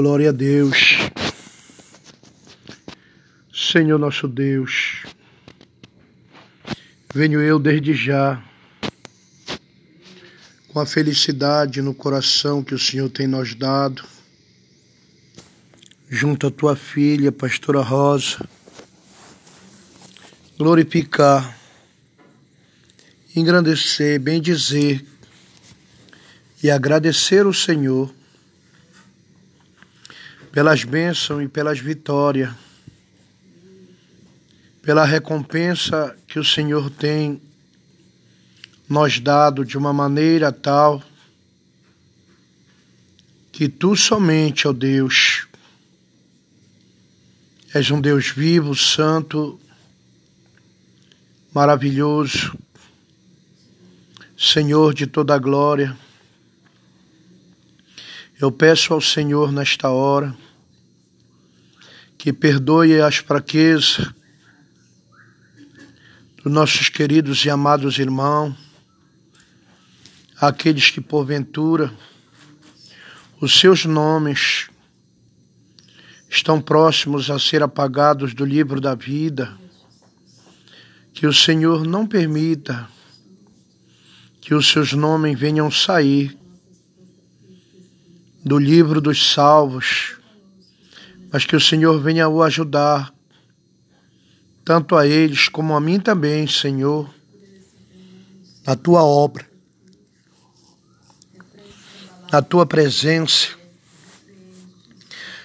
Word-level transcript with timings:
Glória 0.00 0.28
a 0.28 0.32
Deus. 0.32 0.96
Senhor 3.52 3.98
nosso 3.98 4.28
Deus, 4.28 5.02
venho 7.12 7.40
eu 7.42 7.58
desde 7.58 7.94
já 7.94 8.40
com 10.68 10.78
a 10.78 10.86
felicidade 10.86 11.82
no 11.82 11.92
coração 11.92 12.62
que 12.62 12.76
o 12.76 12.78
Senhor 12.78 13.10
tem 13.10 13.26
nos 13.26 13.56
dado, 13.56 14.04
junto 16.08 16.46
à 16.46 16.50
tua 16.52 16.76
filha, 16.76 17.32
pastora 17.32 17.82
Rosa, 17.82 18.48
glorificar, 20.56 21.58
engrandecer, 23.34 24.20
bendizer 24.20 25.04
e 26.62 26.70
agradecer 26.70 27.44
o 27.48 27.52
Senhor 27.52 28.16
pelas 30.52 30.84
bênçãos 30.84 31.42
e 31.42 31.48
pelas 31.48 31.78
vitórias, 31.78 32.50
pela 34.82 35.04
recompensa 35.04 36.16
que 36.26 36.38
o 36.38 36.44
Senhor 36.44 36.90
tem 36.90 37.40
nos 38.88 39.20
dado 39.20 39.64
de 39.64 39.76
uma 39.76 39.92
maneira 39.92 40.50
tal 40.50 41.02
que 43.52 43.68
tu 43.68 43.96
somente, 43.96 44.68
ó 44.68 44.72
Deus, 44.72 45.48
és 47.74 47.90
um 47.90 48.00
Deus 48.00 48.28
vivo, 48.28 48.74
santo, 48.74 49.60
maravilhoso, 51.52 52.56
Senhor 54.38 54.94
de 54.94 55.08
toda 55.08 55.34
a 55.34 55.38
glória. 55.38 55.98
Eu 58.40 58.52
peço 58.52 58.94
ao 58.94 59.00
Senhor 59.00 59.50
nesta 59.50 59.90
hora 59.90 60.32
que 62.16 62.32
perdoe 62.32 63.00
as 63.00 63.16
fraquezas 63.16 64.12
dos 66.36 66.52
nossos 66.52 66.88
queridos 66.88 67.44
e 67.44 67.50
amados 67.50 67.98
irmãos, 67.98 68.54
aqueles 70.40 70.88
que 70.88 71.00
porventura 71.00 71.92
os 73.40 73.58
seus 73.58 73.84
nomes 73.84 74.70
estão 76.30 76.60
próximos 76.60 77.30
a 77.30 77.40
ser 77.40 77.60
apagados 77.60 78.34
do 78.34 78.44
livro 78.44 78.80
da 78.80 78.94
vida, 78.94 79.58
que 81.12 81.26
o 81.26 81.34
Senhor 81.34 81.84
não 81.84 82.06
permita 82.06 82.88
que 84.40 84.54
os 84.54 84.68
seus 84.70 84.92
nomes 84.92 85.36
venham 85.36 85.68
sair 85.72 86.37
do 88.48 88.58
livro 88.58 88.98
dos 88.98 89.32
salvos, 89.32 90.16
mas 91.30 91.44
que 91.44 91.54
o 91.54 91.60
Senhor 91.60 92.00
venha 92.00 92.26
o 92.30 92.42
ajudar, 92.42 93.12
tanto 94.64 94.96
a 94.96 95.06
eles 95.06 95.48
como 95.48 95.76
a 95.76 95.80
mim 95.80 96.00
também, 96.00 96.46
Senhor, 96.46 97.12
na 98.66 98.74
tua 98.74 99.02
obra, 99.04 99.46
na 102.32 102.40
tua 102.40 102.64
presença, 102.64 103.48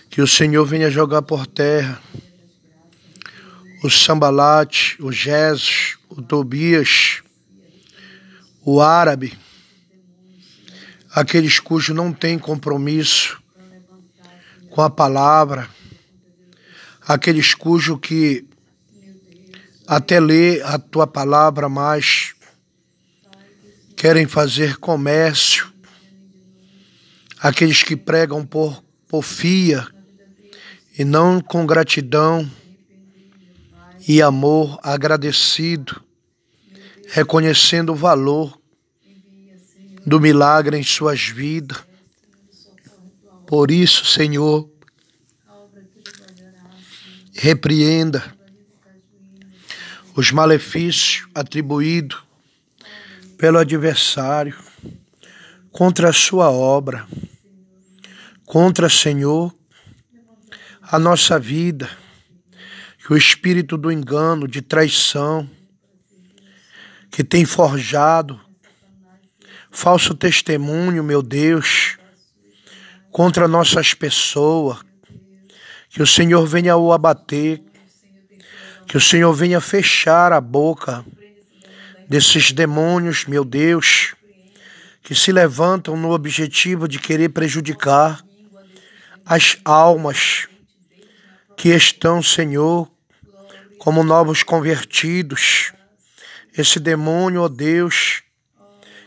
que 0.09 0.21
o 0.21 0.27
Senhor 0.27 0.65
venha 0.65 0.89
jogar 0.89 1.23
por 1.23 1.45
terra 1.45 2.01
o 3.83 3.89
Sambalate, 3.89 4.95
o 5.01 5.11
Jesus, 5.11 5.97
o 6.07 6.21
Tobias, 6.21 7.21
o 8.63 8.79
árabe, 8.79 9.37
aqueles 11.13 11.59
cujos 11.59 11.95
não 11.95 12.11
têm 12.11 12.39
compromisso 12.39 13.39
com 14.71 14.81
a 14.81 14.89
palavra, 14.89 15.69
aqueles 17.07 17.53
cujos 17.53 17.99
que 18.01 18.47
até 19.85 20.19
lê 20.19 20.59
a 20.63 20.79
tua 20.79 21.05
palavra, 21.05 21.69
mas 21.69 22.33
querem 23.95 24.25
fazer 24.25 24.77
comércio, 24.77 25.71
aqueles 27.39 27.83
que 27.83 27.95
pregam 27.95 28.43
por 28.43 28.83
porfia 29.07 29.87
e 30.97 31.05
não 31.05 31.39
com 31.39 31.63
gratidão 31.67 32.49
e 34.07 34.19
amor 34.19 34.79
agradecido, 34.81 36.03
reconhecendo 37.09 37.91
o 37.91 37.95
valor 37.95 38.62
do 40.05 40.19
milagre 40.19 40.77
em 40.77 40.83
suas 40.83 41.21
vidas. 41.21 41.83
Por 43.47 43.71
isso, 43.71 44.05
Senhor, 44.05 44.69
repreenda 47.33 48.23
os 50.15 50.31
malefícios 50.31 51.27
atribuídos 51.33 52.21
pelo 53.37 53.57
adversário 53.57 54.55
contra 55.71 56.09
a 56.09 56.13
sua 56.13 56.51
obra, 56.51 57.07
contra, 58.45 58.87
Senhor, 58.87 59.53
a 60.81 60.99
nossa 60.99 61.39
vida, 61.39 61.89
que 62.99 63.11
o 63.11 63.17
espírito 63.17 63.77
do 63.77 63.91
engano, 63.91 64.47
de 64.47 64.61
traição, 64.61 65.49
que 67.09 67.23
tem 67.23 67.43
forjado 67.43 68.39
falso 69.73 70.13
testemunho, 70.13 71.03
meu 71.03 71.23
Deus, 71.23 71.97
contra 73.11 73.47
nossas 73.47 73.93
pessoas. 73.93 74.77
Que 75.89 76.01
o 76.01 76.07
Senhor 76.07 76.45
venha 76.45 76.77
o 76.77 76.93
abater, 76.93 77.61
que 78.87 78.95
o 78.95 79.01
Senhor 79.01 79.33
venha 79.33 79.59
fechar 79.59 80.31
a 80.31 80.39
boca 80.39 81.03
desses 82.07 82.51
demônios, 82.51 83.25
meu 83.25 83.43
Deus, 83.43 84.15
que 85.01 85.13
se 85.13 85.31
levantam 85.31 85.97
no 85.97 86.11
objetivo 86.11 86.87
de 86.87 86.99
querer 86.99 87.29
prejudicar 87.29 88.23
as 89.25 89.57
almas 89.65 90.47
que 91.57 91.69
estão, 91.69 92.21
Senhor, 92.21 92.89
como 93.77 94.03
novos 94.03 94.43
convertidos. 94.43 95.73
Esse 96.57 96.79
demônio, 96.79 97.41
ó 97.41 97.47
Deus, 97.47 98.23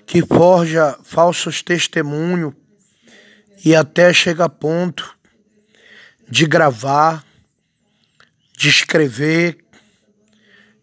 que 0.07 0.25
forja 0.25 0.97
falsos 1.03 1.63
testemunhos 1.63 2.55
e 3.65 3.75
até 3.75 4.13
chega 4.13 4.45
a 4.45 4.49
ponto 4.49 5.17
de 6.29 6.47
gravar, 6.47 7.25
de 8.57 8.69
escrever, 8.69 9.59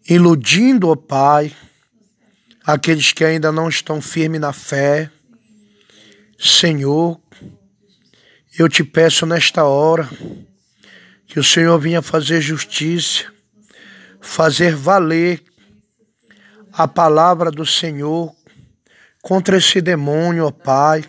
iludindo 0.08 0.90
o 0.90 0.96
Pai, 0.96 1.54
aqueles 2.64 3.12
que 3.12 3.24
ainda 3.24 3.50
não 3.50 3.68
estão 3.68 4.00
firmes 4.00 4.40
na 4.40 4.52
fé. 4.52 5.10
Senhor, 6.38 7.18
eu 8.58 8.68
te 8.68 8.84
peço 8.84 9.24
nesta 9.24 9.64
hora 9.64 10.08
que 11.26 11.40
o 11.40 11.44
Senhor 11.44 11.78
venha 11.78 12.02
fazer 12.02 12.40
justiça, 12.42 13.24
fazer 14.20 14.74
valer 14.76 15.42
a 16.72 16.86
palavra 16.86 17.50
do 17.50 17.64
Senhor 17.64 18.34
contra 19.24 19.56
esse 19.56 19.80
demônio, 19.80 20.44
ó 20.44 20.50
Pai, 20.50 21.02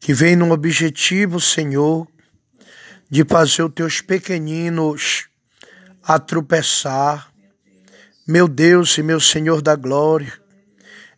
que 0.00 0.12
vem 0.12 0.34
no 0.34 0.50
objetivo, 0.50 1.40
Senhor, 1.40 2.08
de 3.08 3.24
fazer 3.24 3.62
os 3.62 3.72
teus 3.72 4.00
pequeninos 4.00 5.28
a 6.02 6.18
tropeçar. 6.18 7.32
Meu 8.26 8.48
Deus 8.48 8.98
e 8.98 9.04
meu 9.04 9.20
Senhor 9.20 9.62
da 9.62 9.76
glória, 9.76 10.32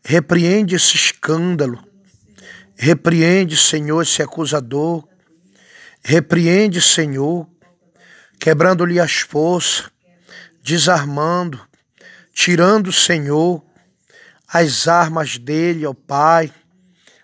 repreende 0.04 0.74
esse 0.74 0.96
escândalo, 0.96 1.82
repreende, 2.76 3.56
Senhor, 3.56 4.02
esse 4.02 4.22
acusador, 4.22 5.08
repreende, 6.04 6.82
Senhor, 6.82 7.48
quebrando-lhe 8.38 9.00
as 9.00 9.21
forças, 9.21 9.91
desarmando, 10.62 11.59
tirando, 12.34 12.92
Senhor, 12.92 13.65
as 14.52 14.88
armas 14.88 15.38
dele, 15.38 15.86
ó 15.86 15.94
Pai, 15.94 16.52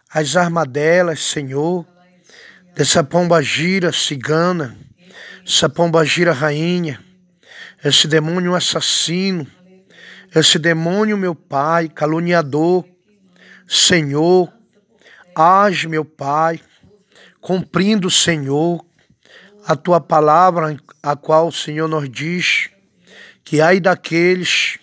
as 0.09 0.37
armas 0.37 0.69
delas, 0.69 1.21
Senhor, 1.21 1.85
dessa 2.75 3.03
pomba 3.03 3.43
gira 3.43 3.93
cigana, 3.93 4.77
essa 5.45 5.69
pomba 5.69 6.05
gira 6.05 6.33
rainha, 6.33 7.03
esse 7.85 8.07
demônio 8.07 8.55
assassino, 8.55 9.47
esse 10.35 10.59
demônio, 10.59 11.17
meu 11.17 11.35
Pai, 11.35 11.89
caluniador, 11.89 12.87
Senhor, 13.67 14.53
age, 15.35 15.89
meu 15.89 16.05
Pai, 16.05 16.61
cumprindo, 17.41 18.09
Senhor, 18.09 18.85
a 19.67 19.75
tua 19.75 20.01
palavra, 20.01 20.77
a 21.03 21.17
qual 21.17 21.49
o 21.49 21.53
Senhor 21.53 21.89
nos 21.89 22.09
diz 22.09 22.71
que 23.43 23.61
ai 23.61 23.81
daqueles 23.81 24.79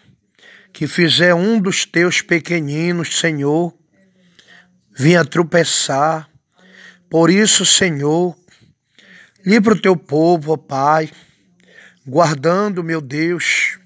que 0.74 0.88
fizer 0.88 1.34
um 1.34 1.60
dos 1.60 1.86
teus 1.86 2.22
pequeninos, 2.22 3.20
Senhor, 3.20 3.74
vinha 4.92 5.24
tropeçar. 5.24 6.28
Por 7.10 7.30
isso, 7.30 7.64
Senhor, 7.64 8.36
Livra 9.46 9.74
o 9.74 9.80
teu 9.80 9.98
povo, 9.98 10.54
ó 10.54 10.58
Pai, 10.58 11.12
guardando, 12.08 12.82
meu 12.82 13.02
Deus, 13.02 13.78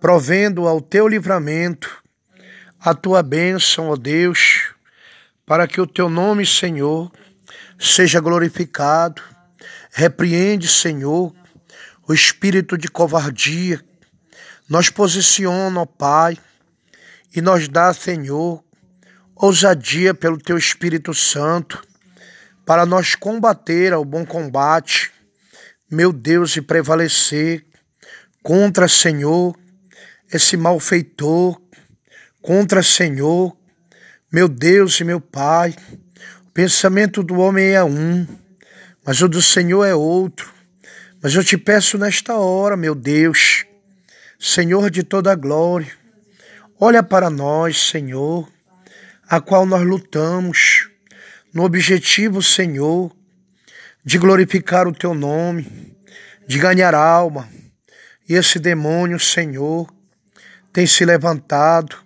provendo 0.00 0.68
ao 0.68 0.80
teu 0.80 1.08
livramento, 1.08 2.00
a 2.78 2.94
tua 2.94 3.20
bênção, 3.20 3.88
ó 3.88 3.96
Deus, 3.96 4.72
para 5.44 5.66
que 5.66 5.80
o 5.80 5.86
teu 5.86 6.08
nome, 6.08 6.46
Senhor, 6.46 7.10
seja 7.76 8.20
glorificado. 8.20 9.20
Repreende, 9.90 10.68
Senhor, 10.68 11.34
o 12.06 12.14
espírito 12.14 12.78
de 12.78 12.86
covardia. 12.86 13.84
Nós 14.68 14.88
posiciona, 14.88 15.80
ó 15.80 15.86
Pai, 15.86 16.38
e 17.36 17.42
nos 17.42 17.68
dá, 17.68 17.92
Senhor, 17.92 18.64
ousadia 19.36 20.14
pelo 20.14 20.38
teu 20.38 20.56
Espírito 20.56 21.12
Santo 21.12 21.82
para 22.64 22.86
nós 22.86 23.14
combater 23.14 23.92
ao 23.92 24.04
bom 24.04 24.24
combate, 24.24 25.12
meu 25.90 26.12
Deus, 26.12 26.56
e 26.56 26.62
prevalecer 26.62 27.66
contra, 28.42 28.88
Senhor, 28.88 29.54
esse 30.32 30.56
malfeitor, 30.56 31.60
contra, 32.40 32.82
Senhor, 32.82 33.54
meu 34.32 34.48
Deus 34.48 34.98
e 34.98 35.04
meu 35.04 35.20
Pai. 35.20 35.74
O 36.46 36.50
pensamento 36.52 37.22
do 37.22 37.38
homem 37.38 37.72
é 37.72 37.84
um, 37.84 38.26
mas 39.04 39.20
o 39.20 39.28
do 39.28 39.42
Senhor 39.42 39.84
é 39.84 39.94
outro. 39.94 40.52
Mas 41.22 41.34
eu 41.34 41.44
te 41.44 41.58
peço 41.58 41.98
nesta 41.98 42.34
hora, 42.34 42.76
meu 42.76 42.94
Deus, 42.94 43.66
Senhor 44.46 44.90
de 44.90 45.02
toda 45.02 45.32
a 45.32 45.34
glória, 45.34 45.90
olha 46.78 47.02
para 47.02 47.30
nós, 47.30 47.88
Senhor, 47.88 48.46
a 49.26 49.40
qual 49.40 49.64
nós 49.64 49.82
lutamos 49.86 50.90
no 51.50 51.64
objetivo, 51.64 52.42
Senhor, 52.42 53.10
de 54.04 54.18
glorificar 54.18 54.86
o 54.86 54.92
teu 54.92 55.14
nome, 55.14 55.96
de 56.46 56.58
ganhar 56.58 56.94
alma. 56.94 57.48
E 58.28 58.34
esse 58.34 58.58
demônio, 58.58 59.18
Senhor, 59.18 59.90
tem 60.74 60.86
se 60.86 61.06
levantado 61.06 61.96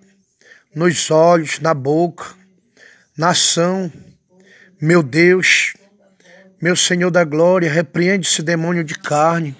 nos 0.72 1.10
olhos, 1.10 1.58
na 1.58 1.74
boca, 1.74 2.24
na 3.16 3.30
ação. 3.30 3.92
Meu 4.80 5.02
Deus, 5.02 5.72
meu 6.62 6.76
Senhor 6.76 7.10
da 7.10 7.24
glória, 7.24 7.68
repreende 7.68 8.28
esse 8.28 8.42
demônio 8.44 8.84
de 8.84 8.94
carne. 8.94 9.56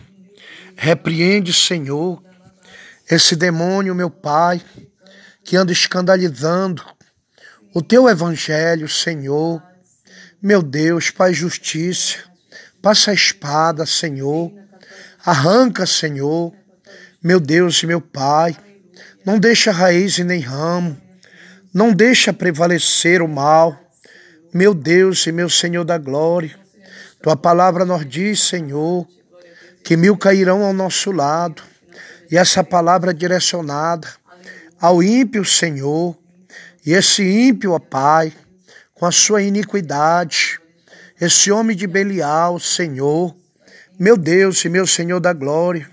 Repreende, 0.77 1.53
Senhor, 1.53 2.23
esse 3.11 3.35
demônio, 3.35 3.95
meu 3.95 4.11
Pai, 4.11 4.61
que 5.43 5.57
anda 5.57 5.73
escandalizando 5.73 6.85
o 7.75 7.83
teu 7.83 8.09
evangelho, 8.09 8.89
Senhor, 8.89 9.63
meu 10.43 10.63
Deus, 10.63 11.11
Pai 11.11 11.33
justiça, 11.33 12.19
passa 12.83 13.11
a 13.11 13.15
espada, 13.15 13.87
Senhor, 13.87 14.53
arranca, 15.25 15.87
Senhor, 15.87 16.53
meu 17.23 17.41
Deus 17.41 17.83
e 17.83 17.87
meu 17.87 18.01
Pai, 18.01 18.57
não 19.25 19.39
deixa 19.39 19.73
raiz 19.73 20.19
e 20.19 20.25
nem 20.25 20.41
ramo, 20.41 21.01
não 21.73 21.93
deixa 21.93 22.33
prevalecer 22.33 23.23
o 23.23 23.29
mal, 23.29 23.79
meu 24.53 24.75
Deus 24.75 25.27
e 25.27 25.33
meu 25.33 25.49
Senhor 25.49 25.85
da 25.85 25.99
glória. 25.99 26.59
Tua 27.23 27.37
palavra 27.37 27.85
nos 27.85 28.07
diz, 28.07 28.41
Senhor, 28.41 29.07
que 29.83 29.97
mil 29.97 30.17
cairão 30.17 30.63
ao 30.63 30.73
nosso 30.73 31.11
lado, 31.11 31.63
e 32.31 32.37
essa 32.37 32.63
palavra 32.63 33.15
direcionada 33.15 34.09
ao 34.81 35.03
ímpio, 35.03 35.45
Senhor, 35.45 36.17
e 36.85 36.93
esse 36.93 37.23
ímpio, 37.23 37.73
ó 37.73 37.79
Pai, 37.79 38.33
com 38.95 39.07
a 39.07 39.13
sua 39.13 39.43
iniquidade. 39.43 40.61
Esse 41.21 41.51
homem 41.51 41.77
de 41.77 41.87
Belial, 41.87 42.61
Senhor, 42.61 43.35
meu 43.99 44.17
Deus 44.17 44.65
e 44.65 44.69
meu 44.69 44.87
Senhor 44.87 45.19
da 45.19 45.33
glória, 45.33 45.91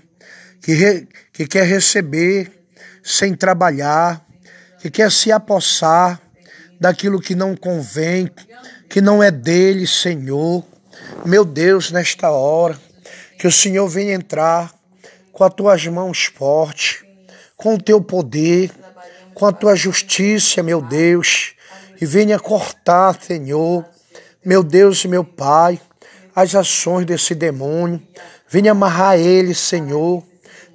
que, 0.62 0.72
re, 0.72 1.08
que 1.32 1.46
quer 1.46 1.66
receber 1.66 2.52
sem 3.02 3.34
trabalhar, 3.34 4.24
que 4.80 4.90
quer 4.90 5.10
se 5.10 5.32
apossar 5.32 6.20
daquilo 6.78 7.20
que 7.20 7.34
não 7.34 7.56
convém, 7.56 8.30
que 8.88 9.00
não 9.00 9.22
é 9.22 9.30
dele, 9.30 9.86
Senhor. 9.86 10.64
Meu 11.24 11.44
Deus, 11.44 11.90
nesta 11.90 12.30
hora, 12.30 12.78
que 13.38 13.46
o 13.46 13.52
Senhor 13.52 13.88
venha 13.88 14.14
entrar 14.14 14.75
com 15.36 15.44
as 15.44 15.52
tuas 15.52 15.86
mãos 15.86 16.24
fortes, 16.24 17.04
com 17.58 17.74
o 17.74 17.78
teu 17.78 18.00
poder, 18.00 18.70
com 19.34 19.44
a 19.44 19.52
tua 19.52 19.76
justiça, 19.76 20.62
meu 20.62 20.80
Deus 20.80 21.54
e 22.00 22.06
venha 22.06 22.38
cortar, 22.38 23.20
Senhor, 23.20 23.84
meu 24.42 24.62
Deus 24.62 25.04
e 25.04 25.08
meu 25.08 25.22
Pai, 25.22 25.78
as 26.34 26.54
ações 26.54 27.04
desse 27.04 27.34
demônio. 27.34 28.02
Venha 28.48 28.72
amarrar 28.72 29.18
ele, 29.18 29.54
Senhor, 29.54 30.22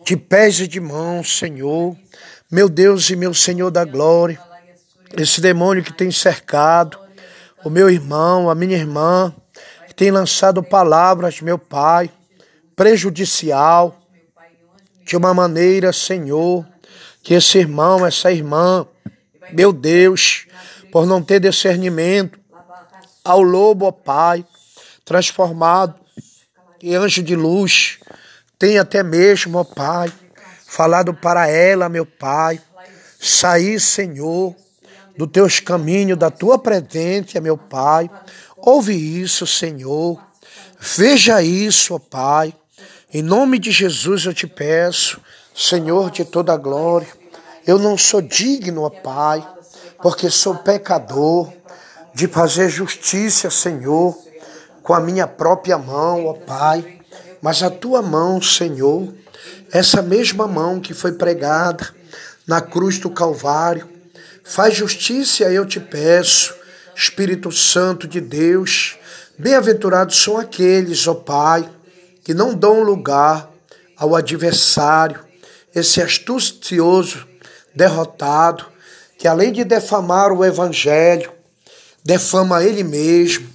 de 0.05 0.15
pés 0.15 0.59
e 0.59 0.67
de 0.67 0.79
mãos, 0.79 1.39
Senhor. 1.39 1.97
Meu 2.51 2.69
Deus 2.69 3.09
e 3.09 3.15
meu 3.15 3.33
Senhor 3.33 3.71
da 3.71 3.83
glória. 3.83 4.39
Esse 5.17 5.41
demônio 5.41 5.83
que 5.83 5.91
tem 5.91 6.11
cercado 6.11 6.99
o 7.63 7.69
meu 7.69 7.89
irmão, 7.89 8.47
a 8.47 8.55
minha 8.55 8.77
irmã, 8.77 9.33
que 9.87 9.93
tem 9.95 10.11
lançado 10.11 10.61
palavras, 10.61 11.41
meu 11.41 11.57
Pai, 11.57 12.11
prejudicial, 12.75 14.00
de 15.03 15.17
uma 15.17 15.33
maneira, 15.33 15.91
Senhor, 15.91 16.65
que 17.23 17.33
esse 17.33 17.57
irmão, 17.57 18.05
essa 18.05 18.31
irmã, 18.31 18.85
meu 19.51 19.73
Deus, 19.73 20.47
por 20.91 21.05
não 21.05 21.21
ter 21.21 21.39
discernimento, 21.39 22.39
ao 23.23 23.41
lobo, 23.41 23.85
ó 23.85 23.91
Pai, 23.91 24.45
transformado 25.05 25.95
em 26.81 26.95
anjo 26.95 27.21
de 27.21 27.35
luz, 27.35 27.99
tem 28.57 28.79
até 28.79 29.03
mesmo, 29.03 29.57
ó 29.57 29.63
Pai, 29.63 30.11
falado 30.67 31.13
para 31.13 31.47
ela, 31.47 31.89
meu 31.89 32.05
Pai, 32.05 32.59
sair, 33.19 33.79
Senhor, 33.79 34.55
do 35.17 35.27
teus 35.27 35.59
caminhos, 35.59 36.17
da 36.17 36.31
tua 36.31 36.57
presença, 36.57 37.39
meu 37.39 37.57
Pai. 37.57 38.09
Ouve 38.57 38.93
isso, 38.93 39.45
Senhor. 39.45 40.19
Veja 40.79 41.41
isso, 41.43 41.93
ó 41.93 41.99
Pai. 41.99 42.53
Em 43.13 43.21
nome 43.21 43.59
de 43.59 43.71
Jesus 43.71 44.25
eu 44.25 44.33
te 44.33 44.47
peço, 44.47 45.19
Senhor 45.53 46.11
de 46.11 46.23
toda 46.23 46.53
a 46.53 46.57
glória. 46.57 47.07
Eu 47.65 47.77
não 47.77 47.97
sou 47.97 48.21
digno, 48.21 48.83
ó 48.83 48.89
Pai 48.89 49.45
porque 50.01 50.29
sou 50.29 50.55
pecador, 50.55 51.51
de 52.13 52.27
fazer 52.27 52.69
justiça, 52.69 53.49
Senhor, 53.49 54.17
com 54.83 54.93
a 54.93 54.99
minha 54.99 55.27
própria 55.27 55.77
mão, 55.77 56.25
ó 56.25 56.33
Pai. 56.33 56.99
Mas 57.41 57.63
a 57.63 57.69
tua 57.69 58.01
mão, 58.01 58.41
Senhor, 58.41 59.13
essa 59.71 60.01
mesma 60.01 60.47
mão 60.47 60.79
que 60.79 60.93
foi 60.93 61.13
pregada 61.13 61.87
na 62.45 62.59
cruz 62.59 62.99
do 62.99 63.09
Calvário, 63.09 63.87
faz 64.43 64.75
justiça, 64.75 65.43
eu 65.45 65.65
te 65.65 65.79
peço, 65.79 66.53
Espírito 66.95 67.51
Santo 67.51 68.07
de 68.07 68.19
Deus. 68.19 68.97
Bem-aventurados 69.37 70.21
são 70.21 70.37
aqueles, 70.37 71.07
ó 71.07 71.13
Pai, 71.13 71.69
que 72.23 72.33
não 72.33 72.53
dão 72.53 72.83
lugar 72.83 73.51
ao 73.97 74.15
adversário, 74.15 75.19
esse 75.73 76.01
astucioso, 76.01 77.27
derrotado, 77.73 78.65
que 79.17 79.27
além 79.27 79.51
de 79.51 79.63
defamar 79.63 80.31
o 80.31 80.43
Evangelho, 80.43 81.31
defama 82.03 82.63
ele 82.63 82.83
mesmo, 82.83 83.47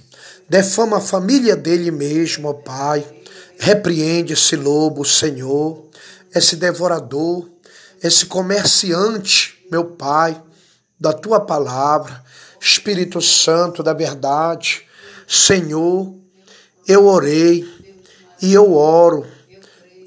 defama 0.49 0.97
a 0.97 1.01
família 1.01 1.55
dele 1.55 1.91
mesmo, 1.91 2.49
ó 2.49 2.53
Pai. 2.53 3.05
Repreende 3.59 4.33
esse 4.33 4.55
lobo, 4.55 5.03
Senhor, 5.03 5.85
esse 6.33 6.55
devorador, 6.55 7.49
esse 8.01 8.25
comerciante, 8.27 9.57
meu 9.69 9.83
Pai, 9.83 10.41
da 10.99 11.11
tua 11.11 11.39
palavra, 11.39 12.23
Espírito 12.59 13.21
Santo 13.21 13.83
da 13.83 13.93
verdade. 13.93 14.83
Senhor, 15.27 16.13
eu 16.87 17.05
orei 17.05 17.67
e 18.41 18.53
eu 18.53 18.73
oro. 18.73 19.25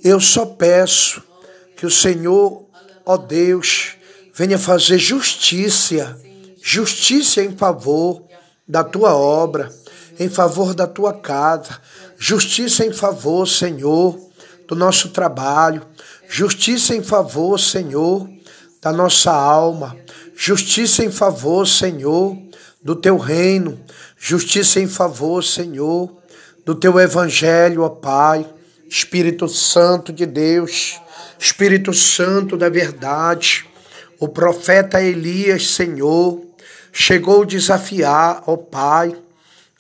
Eu 0.03 0.21
só 0.21 0.47
peço 0.47 1.23
que 1.77 1.87
o 1.87 1.91
Senhor, 1.91 2.65
ó 3.05 3.17
Deus, 3.17 3.97
venha 4.35 4.59
fazer 4.59 4.99
justiça, 4.99 6.19
justiça 6.63 7.43
em 7.43 7.57
favor 7.57 8.23
da 8.67 8.85
tua 8.85 9.15
obra, 9.15 9.71
em 10.19 10.29
favor 10.29 10.75
da 10.75 10.87
tua 10.87 11.13
casa, 11.13 11.81
justiça 12.19 12.85
em 12.85 12.93
favor, 12.93 13.47
Senhor, 13.47 14.19
do 14.69 14.77
nosso 14.77 15.09
trabalho, 15.09 15.83
justiça 16.29 16.95
em 16.95 17.03
favor, 17.03 17.59
Senhor, 17.59 18.29
da 18.81 18.93
nossa 18.93 19.33
alma, 19.33 19.97
justiça 20.37 21.05
em 21.05 21.11
favor, 21.11 21.67
Senhor, 21.67 22.37
do 22.83 22.95
teu 22.95 23.17
reino, 23.17 23.81
justiça 24.17 24.81
em 24.81 24.87
favor, 24.87 25.43
Senhor, 25.43 26.20
do 26.65 26.75
teu 26.75 26.99
evangelho, 27.01 27.83
ó 27.83 27.89
Pai, 27.89 28.47
Espírito 28.89 29.49
Santo 29.49 30.13
de 30.13 30.27
Deus, 30.27 31.01
Espírito 31.39 31.93
Santo 31.93 32.57
da 32.57 32.69
verdade, 32.69 33.65
o 34.19 34.27
profeta 34.29 35.03
Elias, 35.03 35.71
Senhor, 35.71 36.45
chegou 36.93 37.43
a 37.43 37.47
desafiar, 37.47 38.43
ó 38.47 38.57
Pai, 38.57 39.17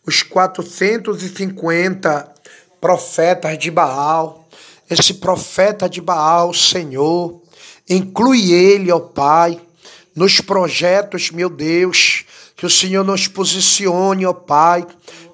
os 0.06 0.22
450 0.22 2.34
profetas 2.80 3.58
de 3.58 3.70
Baal. 3.70 4.49
Esse 4.88 5.12
profeta 5.14 5.88
de 5.88 6.00
Baal, 6.00 6.54
Senhor, 6.54 7.42
inclui 7.88 8.52
ele, 8.52 8.90
ó 8.90 8.99
Pai, 8.99 9.60
nos 10.14 10.40
projetos, 10.40 11.30
meu 11.30 11.50
Deus, 11.50 12.25
que 12.56 12.66
o 12.66 12.70
Senhor 12.70 13.04
nos 13.04 13.28
posicione, 13.28 14.26
ó 14.26 14.32
Pai, 14.32 14.84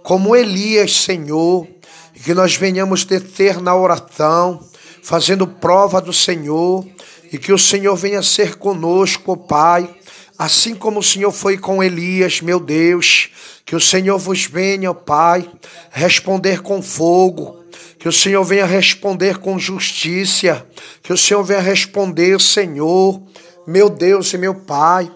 como 0.06 0.36
Elias, 0.36 0.98
Senhor, 0.98 1.66
e 2.14 2.20
que 2.20 2.32
nós 2.32 2.54
venhamos 2.54 3.04
deter 3.04 3.60
na 3.60 3.74
oração, 3.74 4.64
fazendo 5.02 5.48
prova 5.48 6.00
do 6.00 6.12
Senhor, 6.12 6.86
e 7.32 7.36
que 7.36 7.52
o 7.52 7.58
Senhor 7.58 7.96
venha 7.96 8.22
ser 8.22 8.54
conosco, 8.54 9.36
Pai, 9.36 9.92
assim 10.38 10.76
como 10.76 11.00
o 11.00 11.02
Senhor 11.02 11.32
foi 11.32 11.58
com 11.58 11.82
Elias, 11.82 12.40
meu 12.40 12.60
Deus, 12.60 13.30
que 13.64 13.74
o 13.74 13.80
Senhor 13.80 14.16
vos 14.16 14.44
venha, 14.44 14.94
Pai, 14.94 15.50
responder 15.90 16.62
com 16.62 16.80
fogo, 16.80 17.64
que 17.98 18.08
o 18.08 18.12
Senhor 18.12 18.44
venha 18.44 18.64
responder 18.64 19.38
com 19.38 19.58
justiça, 19.58 20.64
que 21.02 21.12
o 21.12 21.18
Senhor 21.18 21.42
venha 21.42 21.58
responder, 21.60 22.40
Senhor, 22.40 23.20
meu 23.66 23.90
Deus 23.90 24.32
e 24.32 24.38
meu 24.38 24.54
Pai, 24.54 25.10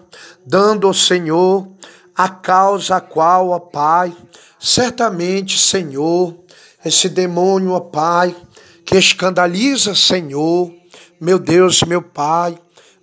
dando 0.45 0.85
ao 0.85 0.93
Senhor 0.93 1.65
a 2.13 2.27
causa 2.27 2.97
a 2.97 2.99
qual, 2.99 3.51
ó 3.51 3.59
Pai, 3.59 4.13
certamente, 4.61 5.57
Senhor, 5.57 6.35
esse 6.85 7.09
demônio, 7.09 7.71
ó 7.71 7.79
Pai, 7.79 8.35
que 8.85 8.95
escandaliza, 8.95 9.95
Senhor, 9.95 10.71
meu 11.19 11.39
Deus, 11.39 11.81
meu 11.81 12.01
Pai, 12.01 12.57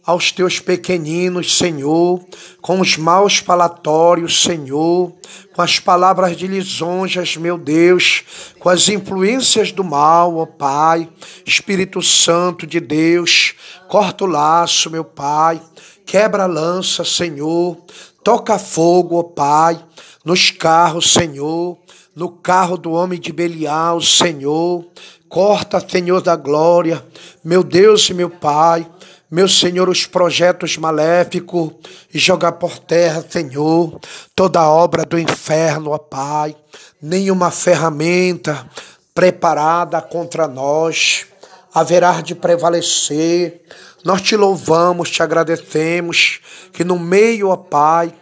aos 0.07 0.33
teus 0.33 0.59
pequeninos, 0.59 1.59
Senhor, 1.59 2.25
com 2.63 2.81
os 2.81 2.97
maus 2.97 3.39
falatórios, 3.39 4.41
Senhor, 4.41 5.13
com 5.53 5.61
as 5.61 5.79
palavras 5.79 6.37
de 6.37 6.47
lisonjas, 6.47 7.37
meu 7.37 7.59
Deus, 7.59 8.25
com 8.59 8.71
as 8.71 8.89
influências 8.89 9.71
do 9.73 9.85
mal, 9.85 10.37
ó 10.37 10.47
Pai, 10.47 11.09
Espírito 11.45 12.01
Santo 12.01 12.67
de 12.67 12.81
Deus, 12.81 13.55
corta 13.89 14.25
o 14.25 14.29
laço, 14.29 14.89
meu 14.89 15.05
Pai, 15.05 15.61
quebra 16.07 16.45
a 16.45 16.47
lança, 16.47 17.05
Senhor, 17.05 17.77
toca 18.25 18.59
fogo, 18.59 19.19
ó 19.19 19.23
Pai, 19.23 19.79
nos 20.29 20.51
carros, 20.51 21.11
Senhor, 21.11 21.79
no 22.15 22.29
carro 22.29 22.77
do 22.77 22.93
homem 22.93 23.19
de 23.19 23.33
Belial, 23.33 23.99
Senhor, 24.03 24.85
Corta, 25.27 25.81
Senhor 25.81 26.21
da 26.21 26.37
glória, 26.37 27.03
meu 27.43 27.65
Deus 27.65 28.11
e 28.11 28.13
meu 28.13 28.29
Pai, 28.29 28.87
meu 29.31 29.49
Senhor, 29.49 29.89
os 29.89 30.05
projetos 30.05 30.77
maléficos 30.77 31.73
e 32.13 32.19
jogar 32.19 32.53
por 32.53 32.79
terra, 32.79 33.25
Senhor, 33.27 33.99
toda 34.35 34.69
obra 34.69 35.07
do 35.07 35.19
inferno, 35.19 35.93
ó 35.93 35.99
Pai, 35.99 36.55
nenhuma 37.01 37.51
ferramenta 37.51 38.69
preparada 39.15 40.03
contra 40.03 40.47
nós 40.47 41.25
haverá 41.73 42.21
de 42.21 42.35
prevalecer. 42.35 43.63
Nós 44.05 44.21
te 44.21 44.37
louvamos, 44.37 45.09
te 45.11 45.23
agradecemos 45.23 46.41
que 46.71 46.85
no 46.85 46.99
meio, 46.99 47.49
ó 47.49 47.57
Pai, 47.57 48.13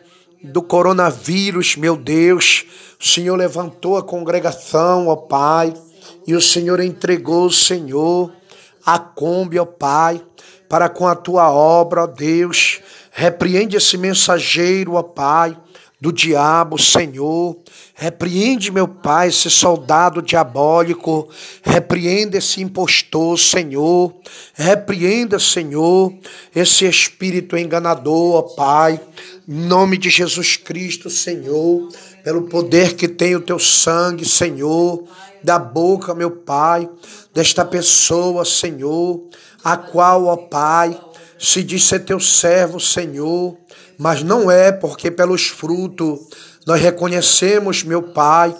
do 0.42 0.62
coronavírus, 0.62 1.76
meu 1.76 1.96
Deus, 1.96 2.64
o 3.00 3.04
Senhor 3.04 3.36
levantou 3.36 3.96
a 3.96 4.02
congregação, 4.02 5.08
ó 5.08 5.16
Pai 5.16 5.74
e 6.26 6.34
o 6.34 6.40
Senhor 6.40 6.80
entregou, 6.80 7.50
Senhor, 7.50 8.32
a 8.84 8.98
Kombi, 8.98 9.58
ó 9.58 9.64
Pai, 9.64 10.20
para 10.68 10.88
com 10.88 11.06
a 11.06 11.14
tua 11.14 11.50
obra, 11.50 12.04
ó 12.04 12.06
Deus. 12.06 12.80
Repreende 13.12 13.76
esse 13.76 13.96
mensageiro, 13.96 14.94
ó 14.94 15.02
Pai, 15.02 15.56
do 16.00 16.12
diabo, 16.12 16.78
Senhor. 16.78 17.56
Repreende, 17.94 18.70
meu 18.70 18.86
Pai, 18.86 19.28
esse 19.28 19.50
soldado 19.50 20.20
diabólico. 20.20 21.28
Repreenda 21.62 22.38
esse 22.38 22.62
impostor, 22.62 23.38
Senhor. 23.38 24.14
Repreenda, 24.54 25.38
Senhor, 25.38 26.12
esse 26.54 26.84
espírito 26.84 27.56
enganador, 27.56 28.34
ó 28.34 28.42
Pai. 28.42 29.00
Em 29.48 29.66
nome 29.66 29.96
de 29.96 30.10
Jesus 30.10 30.56
Cristo, 30.56 31.08
Senhor, 31.08 31.88
pelo 32.22 32.42
poder 32.42 32.94
que 32.94 33.08
tem 33.08 33.34
o 33.34 33.40
teu 33.40 33.58
sangue, 33.58 34.24
Senhor 34.24 35.06
da 35.46 35.60
boca, 35.60 36.12
meu 36.12 36.32
Pai, 36.32 36.90
desta 37.32 37.64
pessoa, 37.64 38.44
Senhor, 38.44 39.28
a 39.62 39.76
qual, 39.76 40.26
ó 40.26 40.36
Pai, 40.36 41.00
se 41.38 41.62
diz 41.62 41.84
ser 41.84 42.00
teu 42.00 42.18
servo, 42.18 42.80
Senhor, 42.80 43.56
mas 43.98 44.22
não 44.22 44.50
é, 44.50 44.72
porque 44.72 45.10
pelos 45.10 45.46
frutos 45.48 46.20
nós 46.66 46.80
reconhecemos, 46.80 47.82
meu 47.84 48.02
Pai, 48.02 48.54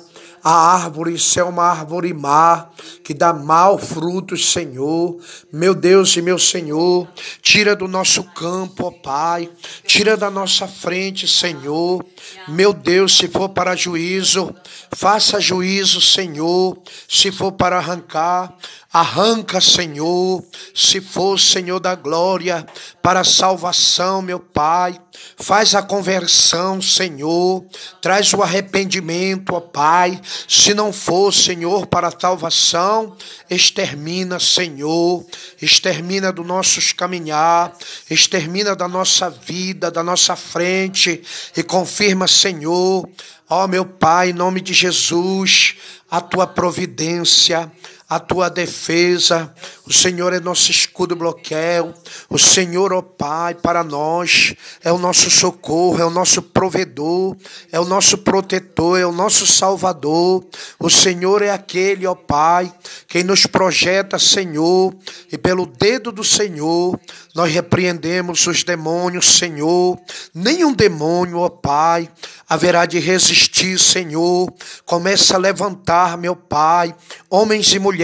a 0.48 0.74
árvore, 0.74 1.14
isso 1.14 1.40
é 1.40 1.42
uma 1.42 1.64
árvore 1.64 2.14
má, 2.14 2.68
que 3.02 3.12
dá 3.12 3.32
mal 3.32 3.76
frutos, 3.78 4.52
Senhor. 4.52 5.18
Meu 5.52 5.74
Deus 5.74 6.16
e 6.16 6.22
meu 6.22 6.38
Senhor, 6.38 7.08
tira 7.42 7.74
do 7.74 7.88
nosso 7.88 8.22
campo, 8.22 8.86
ó 8.86 8.90
Pai, 8.92 9.50
tira 9.84 10.16
da 10.16 10.30
nossa 10.30 10.68
frente, 10.68 11.26
Senhor. 11.26 12.00
Meu 12.46 12.72
Deus, 12.72 13.16
se 13.18 13.26
for 13.26 13.48
para 13.48 13.74
juízo, 13.74 14.54
faça 14.92 15.40
juízo, 15.40 16.00
Senhor. 16.00 16.78
Se 17.08 17.32
for 17.32 17.50
para 17.50 17.78
arrancar, 17.78 18.56
Arranca, 18.96 19.60
Senhor, 19.60 20.42
se 20.74 21.02
for, 21.02 21.38
Senhor 21.38 21.78
da 21.78 21.94
glória, 21.94 22.66
para 23.02 23.22
salvação, 23.24 24.22
meu 24.22 24.40
Pai. 24.40 24.98
Faz 25.38 25.74
a 25.74 25.82
conversão, 25.82 26.80
Senhor. 26.80 27.64
Traz 28.00 28.32
o 28.32 28.42
arrependimento, 28.42 29.54
ó 29.54 29.60
Pai. 29.60 30.20
Se 30.48 30.72
não 30.72 30.92
for, 30.92 31.32
Senhor, 31.32 31.86
para 31.86 32.08
a 32.08 32.20
salvação, 32.20 33.16
extermina, 33.50 34.40
Senhor. 34.40 35.24
Extermina 35.60 36.32
do 36.32 36.42
nossos 36.42 36.92
caminhar, 36.92 37.72
extermina 38.10 38.74
da 38.74 38.88
nossa 38.88 39.28
vida, 39.28 39.90
da 39.90 40.02
nossa 40.02 40.34
frente 40.34 41.22
e 41.56 41.62
confirma, 41.62 42.26
Senhor, 42.26 43.08
ó 43.48 43.66
meu 43.66 43.84
Pai, 43.84 44.30
em 44.30 44.32
nome 44.32 44.60
de 44.60 44.72
Jesus, 44.72 45.76
a 46.10 46.20
tua 46.20 46.46
providência 46.46 47.70
a 48.08 48.20
tua 48.20 48.48
defesa. 48.48 49.52
O 49.84 49.92
Senhor 49.92 50.32
é 50.32 50.38
nosso 50.38 50.70
escudo 50.70 51.16
bloqueio. 51.16 51.92
O 52.30 52.38
Senhor, 52.38 52.92
ó 52.92 53.02
Pai, 53.02 53.54
para 53.54 53.82
nós 53.82 54.54
é 54.82 54.92
o 54.92 54.98
nosso 54.98 55.28
socorro, 55.30 56.00
é 56.00 56.04
o 56.04 56.10
nosso 56.10 56.40
provedor, 56.40 57.36
é 57.72 57.80
o 57.80 57.84
nosso 57.84 58.18
protetor, 58.18 58.98
é 58.98 59.06
o 59.06 59.12
nosso 59.12 59.46
salvador. 59.46 60.44
O 60.78 60.88
Senhor 60.88 61.42
é 61.42 61.50
aquele, 61.50 62.06
ó 62.06 62.14
Pai, 62.14 62.72
quem 63.08 63.24
nos 63.24 63.46
projeta, 63.46 64.18
Senhor, 64.18 64.94
e 65.30 65.36
pelo 65.36 65.66
dedo 65.66 66.12
do 66.12 66.22
Senhor 66.22 66.98
nós 67.34 67.52
repreendemos 67.52 68.46
os 68.46 68.64
demônios, 68.64 69.36
Senhor. 69.36 70.00
Nenhum 70.32 70.72
demônio, 70.72 71.40
ó 71.40 71.50
Pai, 71.50 72.08
haverá 72.48 72.86
de 72.86 72.98
resistir, 72.98 73.78
Senhor. 73.78 74.50
Começa 74.86 75.34
a 75.34 75.38
levantar, 75.38 76.16
meu 76.16 76.34
Pai, 76.34 76.94
homens 77.28 77.74
e 77.74 77.78
mulheres, 77.78 77.95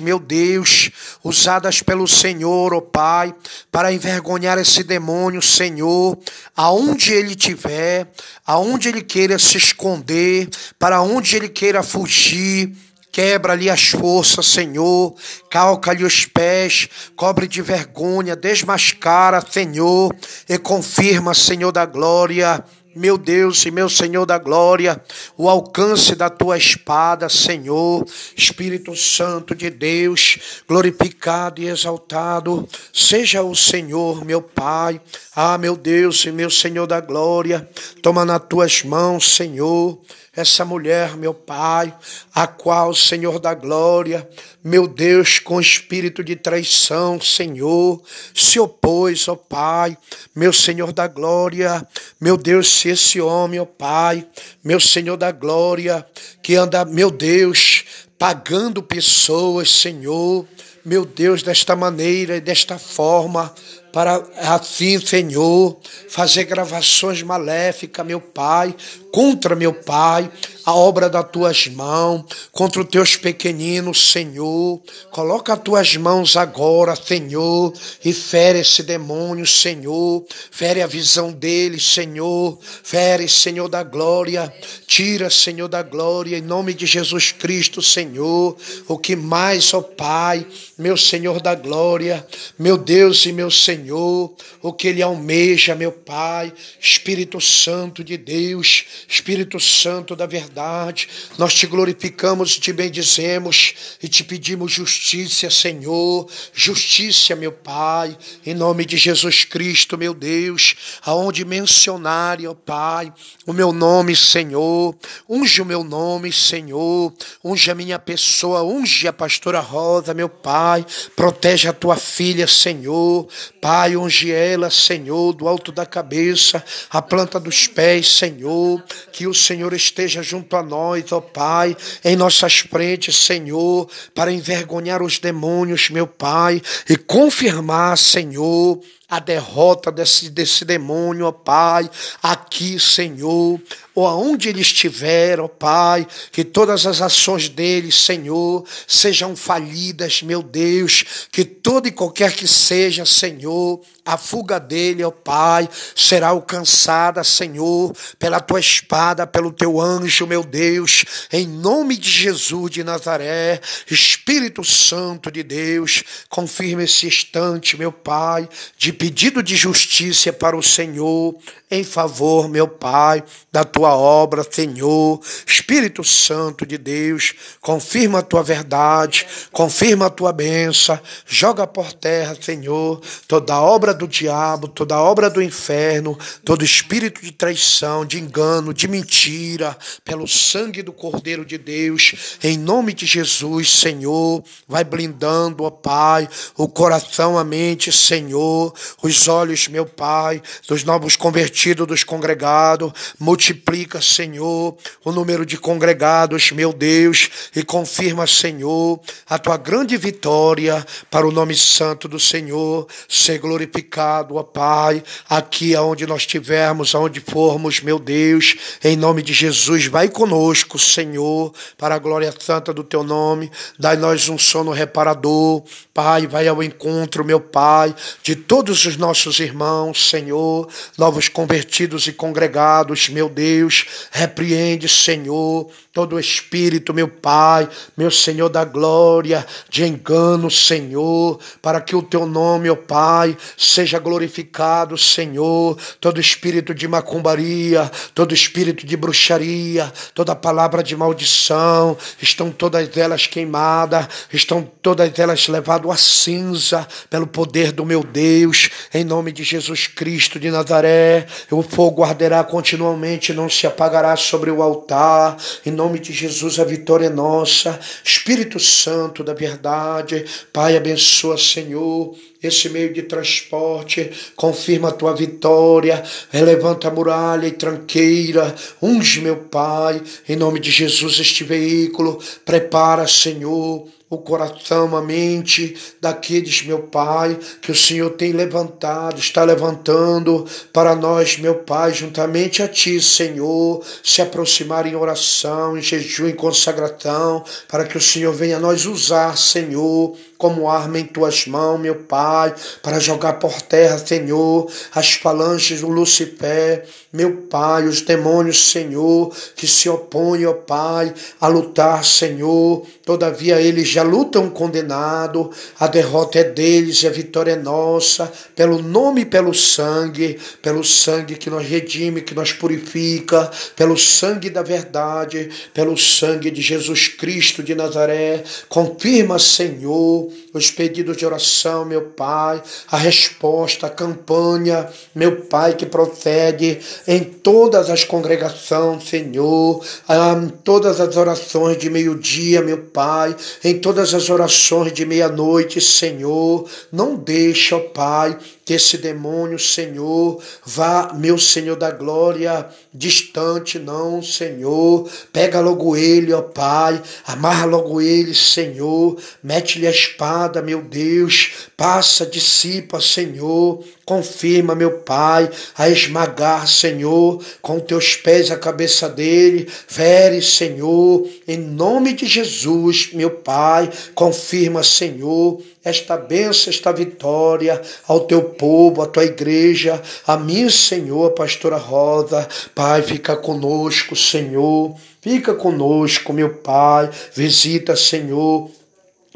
meu 0.00 0.18
Deus, 0.18 0.90
usadas 1.22 1.82
pelo 1.82 2.06
Senhor, 2.06 2.72
ó 2.74 2.80
Pai, 2.80 3.34
para 3.70 3.92
envergonhar 3.92 4.58
esse 4.58 4.82
demônio, 4.82 5.42
Senhor, 5.42 6.18
aonde 6.56 7.12
ele 7.12 7.34
tiver, 7.34 8.10
aonde 8.46 8.88
ele 8.88 9.02
queira 9.02 9.38
se 9.38 9.56
esconder, 9.56 10.48
para 10.78 11.02
onde 11.02 11.36
ele 11.36 11.48
queira 11.48 11.82
fugir. 11.82 12.72
Quebra-lhe 13.12 13.70
as 13.70 13.90
forças, 13.90 14.44
Senhor. 14.46 15.14
Calca-lhe 15.48 16.02
os 16.02 16.26
pés. 16.26 16.88
Cobre 17.14 17.46
de 17.46 17.62
vergonha. 17.62 18.34
Desmascara, 18.34 19.40
Senhor. 19.48 20.12
E 20.48 20.58
confirma, 20.58 21.32
Senhor 21.32 21.70
da 21.70 21.86
glória 21.86 22.64
meu 22.96 23.18
Deus 23.18 23.64
e 23.66 23.70
meu 23.70 23.88
Senhor 23.88 24.24
da 24.26 24.38
glória, 24.38 25.02
o 25.36 25.48
alcance 25.48 26.14
da 26.14 26.30
tua 26.30 26.56
espada, 26.56 27.28
Senhor, 27.28 28.06
Espírito 28.36 28.94
Santo 28.96 29.54
de 29.54 29.70
Deus, 29.70 30.62
glorificado 30.68 31.60
e 31.60 31.68
exaltado, 31.68 32.68
seja 32.92 33.42
o 33.42 33.54
Senhor, 33.54 34.24
meu 34.24 34.40
Pai, 34.40 35.00
ah, 35.34 35.58
meu 35.58 35.76
Deus 35.76 36.24
e 36.24 36.32
meu 36.32 36.50
Senhor 36.50 36.86
da 36.86 37.00
glória, 37.00 37.68
toma 38.02 38.24
nas 38.24 38.42
tuas 38.48 38.82
mãos, 38.82 39.34
Senhor, 39.34 39.98
essa 40.36 40.64
mulher, 40.64 41.16
meu 41.16 41.32
Pai, 41.32 41.94
a 42.34 42.46
qual, 42.46 42.92
Senhor 42.94 43.38
da 43.38 43.54
glória, 43.54 44.28
meu 44.62 44.88
Deus, 44.88 45.38
com 45.38 45.60
espírito 45.60 46.24
de 46.24 46.34
traição, 46.34 47.20
Senhor, 47.20 48.02
se 48.34 48.58
opôs, 48.58 49.28
ó 49.28 49.36
Pai, 49.36 49.96
meu 50.34 50.52
Senhor 50.52 50.92
da 50.92 51.06
glória, 51.06 51.86
meu 52.20 52.36
Deus, 52.36 52.68
se 52.68 52.88
esse 52.88 53.20
homem, 53.20 53.60
ó 53.60 53.64
Pai, 53.64 54.26
meu 54.62 54.80
Senhor 54.80 55.16
da 55.16 55.30
glória, 55.30 56.04
que 56.42 56.56
anda, 56.56 56.84
meu 56.84 57.10
Deus, 57.10 57.84
pagando 58.18 58.82
pessoas, 58.82 59.70
Senhor, 59.70 60.46
meu 60.84 61.04
Deus, 61.04 61.42
desta 61.42 61.74
maneira 61.74 62.36
e 62.36 62.40
desta 62.40 62.78
forma, 62.78 63.54
para 63.90 64.22
assim, 64.38 64.98
Senhor, 64.98 65.78
fazer 66.08 66.44
gravações 66.44 67.22
maléficas, 67.22 68.04
meu 68.04 68.20
Pai, 68.20 68.74
contra 69.14 69.54
meu 69.54 69.72
Pai, 69.72 70.28
a 70.66 70.74
obra 70.74 71.08
das 71.08 71.30
tuas 71.30 71.68
mãos, 71.68 72.24
contra 72.50 72.82
os 72.82 72.88
teus 72.88 73.14
pequeninos, 73.16 74.10
Senhor. 74.10 74.80
Coloca 75.12 75.52
as 75.52 75.60
tuas 75.60 75.96
mãos 75.96 76.36
agora, 76.36 76.96
Senhor, 76.96 77.72
e 78.04 78.12
fere 78.12 78.58
esse 78.58 78.82
demônio, 78.82 79.46
Senhor. 79.46 80.24
Fere 80.50 80.82
a 80.82 80.86
visão 80.88 81.30
dele, 81.30 81.78
Senhor. 81.78 82.58
Fere, 82.60 83.28
Senhor 83.28 83.68
da 83.68 83.84
glória. 83.84 84.52
Tira, 84.84 85.30
Senhor 85.30 85.68
da 85.68 85.82
glória, 85.82 86.36
em 86.36 86.42
nome 86.42 86.74
de 86.74 86.86
Jesus 86.86 87.30
Cristo, 87.30 87.80
Senhor. 87.80 88.56
O 88.88 88.98
que 88.98 89.14
mais, 89.14 89.72
ó 89.74 89.80
Pai, 89.82 90.44
meu 90.76 90.96
Senhor 90.96 91.40
da 91.40 91.54
glória, 91.54 92.26
meu 92.58 92.76
Deus 92.76 93.24
e 93.26 93.32
meu 93.32 93.50
Senhor, 93.50 94.34
o 94.60 94.72
que 94.72 94.88
ele 94.88 95.02
almeja, 95.02 95.74
meu 95.74 95.92
Pai, 95.92 96.52
Espírito 96.80 97.40
Santo 97.40 98.02
de 98.02 98.16
Deus, 98.16 98.84
Espírito 99.08 99.60
Santo 99.60 100.16
da 100.16 100.26
verdade, 100.26 101.08
nós 101.38 101.54
te 101.54 101.66
glorificamos, 101.66 102.58
te 102.58 102.72
bendizemos 102.72 103.74
e 104.02 104.08
te 104.08 104.24
pedimos 104.24 104.72
justiça, 104.72 105.50
Senhor, 105.50 106.28
justiça, 106.52 107.34
meu 107.34 107.52
Pai, 107.52 108.16
em 108.44 108.54
nome 108.54 108.84
de 108.84 108.96
Jesus 108.96 109.44
Cristo, 109.44 109.98
meu 109.98 110.14
Deus, 110.14 110.74
aonde 111.02 111.44
mencionarem, 111.44 112.46
ó 112.46 112.54
Pai, 112.54 113.12
o 113.46 113.52
meu 113.52 113.72
nome, 113.72 114.16
Senhor, 114.16 114.96
unge 115.28 115.60
o 115.60 115.64
meu 115.64 115.84
nome, 115.84 116.32
Senhor, 116.32 117.12
unge 117.42 117.70
a 117.70 117.74
minha 117.74 117.98
pessoa, 117.98 118.62
unge 118.62 119.06
a 119.06 119.12
pastora 119.12 119.60
Rosa, 119.60 120.14
meu 120.14 120.28
Pai, 120.28 120.84
protege 121.14 121.68
a 121.68 121.72
tua 121.72 121.96
filha, 121.96 122.46
Senhor, 122.46 123.28
Pai, 123.60 123.96
unge 123.96 124.30
ela, 124.30 124.70
Senhor, 124.70 125.32
do 125.32 125.48
alto 125.48 125.70
da 125.70 125.86
cabeça, 125.86 126.64
a 126.90 127.02
planta 127.02 127.38
dos 127.38 127.66
pés, 127.66 128.08
Senhor, 128.08 128.82
que 129.12 129.26
o 129.26 129.34
Senhor 129.34 129.72
esteja 129.72 130.22
junto 130.22 130.56
a 130.56 130.62
nós, 130.62 131.12
ó 131.12 131.20
Pai, 131.20 131.76
em 132.04 132.16
nossas 132.16 132.58
frentes, 132.58 133.16
Senhor, 133.16 133.88
para 134.14 134.32
envergonhar 134.32 135.02
os 135.02 135.18
demônios, 135.18 135.90
meu 135.90 136.06
Pai, 136.06 136.60
e 136.88 136.96
confirmar, 136.96 137.96
Senhor, 137.98 138.80
a 139.14 139.20
derrota 139.20 139.92
desse, 139.92 140.28
desse 140.28 140.64
demônio, 140.64 141.26
ó 141.26 141.32
Pai, 141.32 141.88
aqui, 142.20 142.80
Senhor, 142.80 143.60
ou 143.94 144.06
aonde 144.08 144.48
ele 144.48 144.60
estiver, 144.60 145.38
ó 145.38 145.46
Pai, 145.46 146.06
que 146.32 146.42
todas 146.42 146.84
as 146.84 147.00
ações 147.00 147.48
dele, 147.48 147.92
Senhor, 147.92 148.64
sejam 148.88 149.36
falidas, 149.36 150.20
meu 150.22 150.42
Deus, 150.42 151.28
que 151.30 151.44
toda 151.44 151.86
e 151.86 151.92
qualquer 151.92 152.32
que 152.32 152.48
seja, 152.48 153.06
Senhor, 153.06 153.80
a 154.04 154.18
fuga 154.18 154.58
dele, 154.58 155.04
ó 155.04 155.12
Pai, 155.12 155.68
será 155.94 156.28
alcançada, 156.28 157.22
Senhor, 157.22 157.94
pela 158.18 158.40
tua 158.40 158.58
espada, 158.58 159.26
pelo 159.26 159.52
teu 159.52 159.80
anjo, 159.80 160.26
meu 160.26 160.42
Deus, 160.42 161.04
em 161.32 161.46
nome 161.46 161.96
de 161.96 162.10
Jesus 162.10 162.70
de 162.72 162.82
Nazaré, 162.82 163.60
Espírito 163.88 164.64
Santo 164.64 165.30
de 165.30 165.44
Deus, 165.44 166.02
confirma 166.28 166.82
esse 166.82 167.06
instante, 167.06 167.76
meu 167.76 167.92
Pai, 167.92 168.48
de 168.76 168.92
pedido 169.04 169.42
de 169.42 169.54
justiça 169.54 170.32
para 170.32 170.56
o 170.56 170.62
Senhor, 170.62 171.36
em 171.70 171.84
favor, 171.84 172.48
meu 172.48 172.66
Pai, 172.66 173.22
da 173.52 173.62
tua 173.62 173.94
obra, 173.94 174.46
Senhor. 174.50 175.20
Espírito 175.46 176.02
Santo 176.02 176.64
de 176.64 176.78
Deus, 176.78 177.34
confirma 177.60 178.20
a 178.20 178.22
tua 178.22 178.42
verdade, 178.42 179.26
confirma 179.52 180.06
a 180.06 180.10
tua 180.10 180.32
benção, 180.32 180.98
joga 181.26 181.66
por 181.66 181.92
terra, 181.92 182.34
Senhor, 182.40 182.98
toda 183.28 183.60
obra 183.60 183.92
do 183.92 184.08
diabo, 184.08 184.68
toda 184.68 184.98
obra 184.98 185.28
do 185.28 185.42
inferno, 185.42 186.18
todo 186.42 186.64
espírito 186.64 187.20
de 187.20 187.32
traição, 187.32 188.06
de 188.06 188.18
engano, 188.18 188.72
de 188.72 188.88
mentira, 188.88 189.76
pelo 190.02 190.26
sangue 190.26 190.82
do 190.82 190.94
Cordeiro 190.94 191.44
de 191.44 191.58
Deus, 191.58 192.38
em 192.42 192.56
nome 192.56 192.94
de 192.94 193.04
Jesus, 193.04 193.68
Senhor, 193.68 194.42
vai 194.66 194.82
blindando, 194.82 195.64
ó 195.64 195.70
Pai, 195.70 196.26
o 196.56 196.66
coração, 196.66 197.36
a 197.36 197.44
mente, 197.44 197.92
Senhor, 197.92 198.72
os 199.02 199.28
olhos, 199.28 199.68
meu 199.68 199.84
Pai, 199.86 200.42
dos 200.66 200.84
novos 200.84 201.16
convertidos 201.16 201.86
dos 201.86 202.04
congregados, 202.04 202.92
multiplica, 203.18 204.00
Senhor, 204.00 204.76
o 205.04 205.12
número 205.12 205.44
de 205.44 205.56
congregados, 205.56 206.52
meu 206.52 206.72
Deus, 206.72 207.28
e 207.54 207.62
confirma, 207.62 208.26
Senhor, 208.26 209.00
a 209.28 209.38
tua 209.38 209.56
grande 209.56 209.96
vitória 209.96 210.84
para 211.10 211.26
o 211.26 211.32
nome 211.32 211.54
santo 211.54 212.08
do 212.08 212.18
Senhor. 212.18 212.86
Ser 213.08 213.38
glorificado, 213.38 214.36
ó 214.36 214.42
Pai, 214.42 215.02
aqui 215.28 215.74
aonde 215.74 216.06
nós 216.06 216.22
estivermos, 216.22 216.94
aonde 216.94 217.20
formos, 217.20 217.80
meu 217.80 217.98
Deus, 217.98 218.56
em 218.82 218.96
nome 218.96 219.22
de 219.22 219.32
Jesus, 219.32 219.86
vai 219.86 220.08
conosco, 220.08 220.78
Senhor, 220.78 221.52
para 221.76 221.94
a 221.94 221.98
glória 221.98 222.34
santa 222.38 222.72
do 222.72 222.82
teu 222.82 223.02
nome, 223.02 223.50
dai-nós 223.78 224.28
um 224.28 224.38
sono 224.38 224.70
reparador, 224.70 225.62
Pai, 225.92 226.26
vai 226.26 226.48
ao 226.48 226.62
encontro, 226.62 227.24
meu 227.24 227.38
Pai, 227.38 227.94
de 228.22 228.34
todos 228.34 228.73
os 228.84 228.96
nossos 228.96 229.38
irmãos, 229.38 230.08
Senhor, 230.08 230.68
novos 230.96 231.28
convertidos 231.28 232.06
e 232.06 232.12
congregados, 232.12 233.08
meu 233.08 233.28
Deus, 233.28 233.86
repreende, 234.10 234.88
Senhor, 234.88 235.70
todo 235.94 236.18
espírito, 236.18 236.92
meu 236.92 237.06
Pai, 237.06 237.68
meu 237.96 238.10
Senhor 238.10 238.48
da 238.48 238.64
glória, 238.64 239.46
de 239.70 239.84
engano, 239.84 240.50
Senhor, 240.50 241.38
para 241.62 241.80
que 241.80 241.94
o 241.94 242.02
teu 242.02 242.26
nome, 242.26 242.68
ó 242.68 242.74
Pai, 242.74 243.36
seja 243.56 244.00
glorificado, 244.00 244.98
Senhor, 244.98 245.78
todo 246.00 246.20
espírito 246.20 246.74
de 246.74 246.88
macumbaria, 246.88 247.88
todo 248.12 248.34
espírito 248.34 248.84
de 248.84 248.96
bruxaria, 248.96 249.92
toda 250.12 250.34
palavra 250.34 250.82
de 250.82 250.96
maldição, 250.96 251.96
estão 252.20 252.50
todas 252.50 252.96
elas 252.96 253.28
queimadas, 253.28 254.08
estão 254.32 254.68
todas 254.82 255.16
elas 255.16 255.46
levadas 255.46 255.90
à 255.90 255.96
cinza 255.96 256.88
pelo 257.08 257.26
poder 257.26 257.70
do 257.70 257.86
meu 257.86 258.02
Deus, 258.02 258.68
em 258.92 259.04
nome 259.04 259.30
de 259.30 259.44
Jesus 259.44 259.86
Cristo 259.86 260.40
de 260.40 260.50
Nazaré, 260.50 261.26
o 261.52 261.62
fogo 261.62 262.02
arderá 262.02 262.42
continuamente, 262.42 263.32
não 263.32 263.48
se 263.48 263.64
apagará 263.64 264.16
sobre 264.16 264.50
o 264.50 264.60
altar. 264.60 265.36
Em 265.64 265.70
nome 265.70 265.83
de 265.92 266.12
Jesus, 266.12 266.58
a 266.58 266.64
vitória 266.64 267.06
é 267.06 267.10
nossa. 267.10 267.78
Espírito 268.02 268.58
Santo 268.58 269.22
da 269.22 269.34
verdade, 269.34 270.24
Pai, 270.52 270.76
abençoa, 270.76 271.38
Senhor 271.38 272.14
esse 272.46 272.68
meio 272.68 272.92
de 272.92 273.02
transporte, 273.02 274.10
confirma 274.36 274.88
a 274.88 274.92
tua 274.92 275.14
vitória, 275.14 276.02
levanta 276.32 276.88
a 276.88 276.90
muralha 276.90 277.46
e 277.46 277.52
tranqueira, 277.52 278.54
unge, 278.82 279.20
meu 279.20 279.36
Pai, 279.36 280.02
em 280.28 280.36
nome 280.36 280.60
de 280.60 280.70
Jesus, 280.70 281.18
este 281.18 281.42
veículo, 281.42 282.18
prepara, 282.44 283.06
Senhor, 283.06 283.88
o 284.14 284.18
coração, 284.18 284.96
a 284.96 285.02
mente 285.02 285.76
daqueles, 286.00 286.62
meu 286.62 286.80
Pai, 286.80 287.38
que 287.60 287.70
o 287.70 287.74
Senhor 287.74 288.10
tem 288.10 288.32
levantado, 288.32 289.18
está 289.18 289.44
levantando 289.44 290.46
para 290.72 290.94
nós, 290.94 291.38
meu 291.38 291.56
Pai, 291.56 291.92
juntamente 291.92 292.62
a 292.62 292.68
Ti, 292.68 293.00
Senhor, 293.00 293.84
se 294.02 294.22
aproximar 294.22 294.86
em 294.86 294.94
oração, 294.94 295.76
em 295.76 295.82
jejum, 295.82 296.28
em 296.28 296.34
consagração, 296.34 297.44
para 297.68 297.84
que 297.84 297.96
o 297.96 298.00
Senhor 298.00 298.32
venha 298.32 298.58
nós 298.58 298.86
usar, 298.86 299.36
Senhor, 299.36 300.16
como 300.36 300.68
arma 300.68 300.98
em 300.98 301.04
tuas 301.04 301.46
mãos, 301.46 301.78
meu 301.78 301.94
Pai, 301.94 302.54
para 302.82 302.98
jogar 302.98 303.34
por 303.34 303.62
terra, 303.62 303.98
Senhor, 303.98 304.70
as 304.94 305.14
falanges 305.14 305.80
do 305.80 305.88
Lucifer, 305.88 306.86
meu 307.12 307.42
Pai, 307.48 307.84
os 307.86 308.00
demônios, 308.00 308.70
Senhor, 308.70 309.32
que 309.54 309.68
se 309.68 309.88
opõem, 309.88 310.46
ó 310.46 310.52
Pai, 310.52 311.14
a 311.40 311.46
lutar, 311.46 312.04
Senhor. 312.04 312.84
Todavia 313.04 313.60
eles 313.60 313.88
já 313.88 314.02
lutam 314.02 314.50
condenado, 314.50 315.50
a 315.78 315.86
derrota 315.86 316.40
é 316.40 316.44
deles 316.44 317.02
e 317.02 317.06
a 317.06 317.10
vitória 317.10 317.52
é 317.52 317.56
nossa, 317.56 318.32
pelo 318.56 318.82
nome 318.82 319.20
e 319.20 319.26
pelo 319.26 319.54
sangue, 319.54 320.38
pelo 320.60 320.82
sangue 320.82 321.36
que 321.36 321.48
nos 321.48 321.64
redime, 321.64 322.20
que 322.20 322.34
nos 322.34 322.52
purifica, 322.52 323.50
pelo 323.76 323.96
sangue 323.96 324.50
da 324.50 324.62
verdade, 324.62 325.50
pelo 325.72 325.96
sangue 325.96 326.50
de 326.50 326.60
Jesus 326.60 327.08
Cristo 327.08 327.62
de 327.62 327.74
Nazaré. 327.74 328.42
Confirma, 328.68 329.38
Senhor, 329.38 330.23
people. 330.28 330.43
Os 330.54 330.70
pedidos 330.70 331.16
de 331.16 331.26
oração, 331.26 331.84
meu 331.84 332.02
Pai, 332.02 332.62
a 332.90 332.96
resposta, 332.96 333.88
a 333.88 333.90
campanha, 333.90 334.88
meu 335.14 335.42
Pai, 335.42 335.74
que 335.74 335.84
procede 335.84 336.78
em 337.06 337.24
todas 337.24 337.90
as 337.90 338.04
congregações, 338.04 339.08
Senhor, 339.08 339.84
em 340.08 340.48
todas 340.48 341.00
as 341.00 341.16
orações 341.16 341.76
de 341.76 341.90
meio-dia, 341.90 342.62
meu 342.62 342.78
Pai, 342.78 343.34
em 343.64 343.78
todas 343.80 344.14
as 344.14 344.30
orações 344.30 344.92
de 344.92 345.04
meia-noite, 345.04 345.80
Senhor. 345.80 346.68
Não 346.92 347.16
deixa, 347.16 347.76
ó 347.76 347.80
Pai, 347.80 348.38
que 348.64 348.74
esse 348.74 348.96
demônio, 348.96 349.58
Senhor, 349.58 350.40
vá, 350.64 351.12
meu 351.14 351.36
Senhor 351.36 351.76
da 351.76 351.90
glória, 351.90 352.66
distante, 352.92 353.78
não, 353.78 354.22
Senhor. 354.22 355.08
Pega 355.32 355.60
logo 355.60 355.96
ele, 355.96 356.32
ó 356.32 356.40
Pai, 356.40 357.02
amarra 357.26 357.66
logo 357.66 358.00
ele, 358.00 358.34
Senhor. 358.34 359.18
Mete-lhe 359.42 359.86
a 359.86 359.90
espada, 359.90 360.43
meu 360.62 360.82
Deus. 360.82 361.68
Passa, 361.76 362.24
dissipa, 362.26 363.00
Senhor. 363.00 363.84
Confirma, 364.04 364.74
meu 364.74 364.98
Pai, 364.98 365.50
a 365.76 365.88
esmagar, 365.88 366.68
Senhor, 366.68 367.42
com 367.62 367.80
teus 367.80 368.14
pés 368.16 368.50
a 368.50 368.56
cabeça 368.56 369.08
dele. 369.08 369.66
Fere, 369.68 370.42
Senhor, 370.42 371.26
em 371.48 371.56
nome 371.56 372.12
de 372.12 372.26
Jesus, 372.26 373.10
meu 373.14 373.30
Pai. 373.30 373.90
Confirma, 374.14 374.82
Senhor, 374.82 375.62
esta 375.82 376.16
bênção, 376.18 376.70
esta 376.70 376.92
vitória 376.92 377.80
ao 378.06 378.20
teu 378.20 378.42
povo, 378.42 379.00
à 379.00 379.06
tua 379.06 379.24
igreja, 379.24 380.00
a 380.26 380.36
mim, 380.36 380.68
Senhor, 380.68 381.28
a 381.28 381.34
pastora 381.34 381.76
Rosa. 381.76 382.46
Pai, 382.74 383.02
fica 383.02 383.34
conosco, 383.36 384.14
Senhor. 384.14 384.94
Fica 385.22 385.54
conosco, 385.54 386.34
meu 386.34 386.56
Pai. 386.56 387.08
Visita, 387.34 387.96
Senhor, 387.96 388.70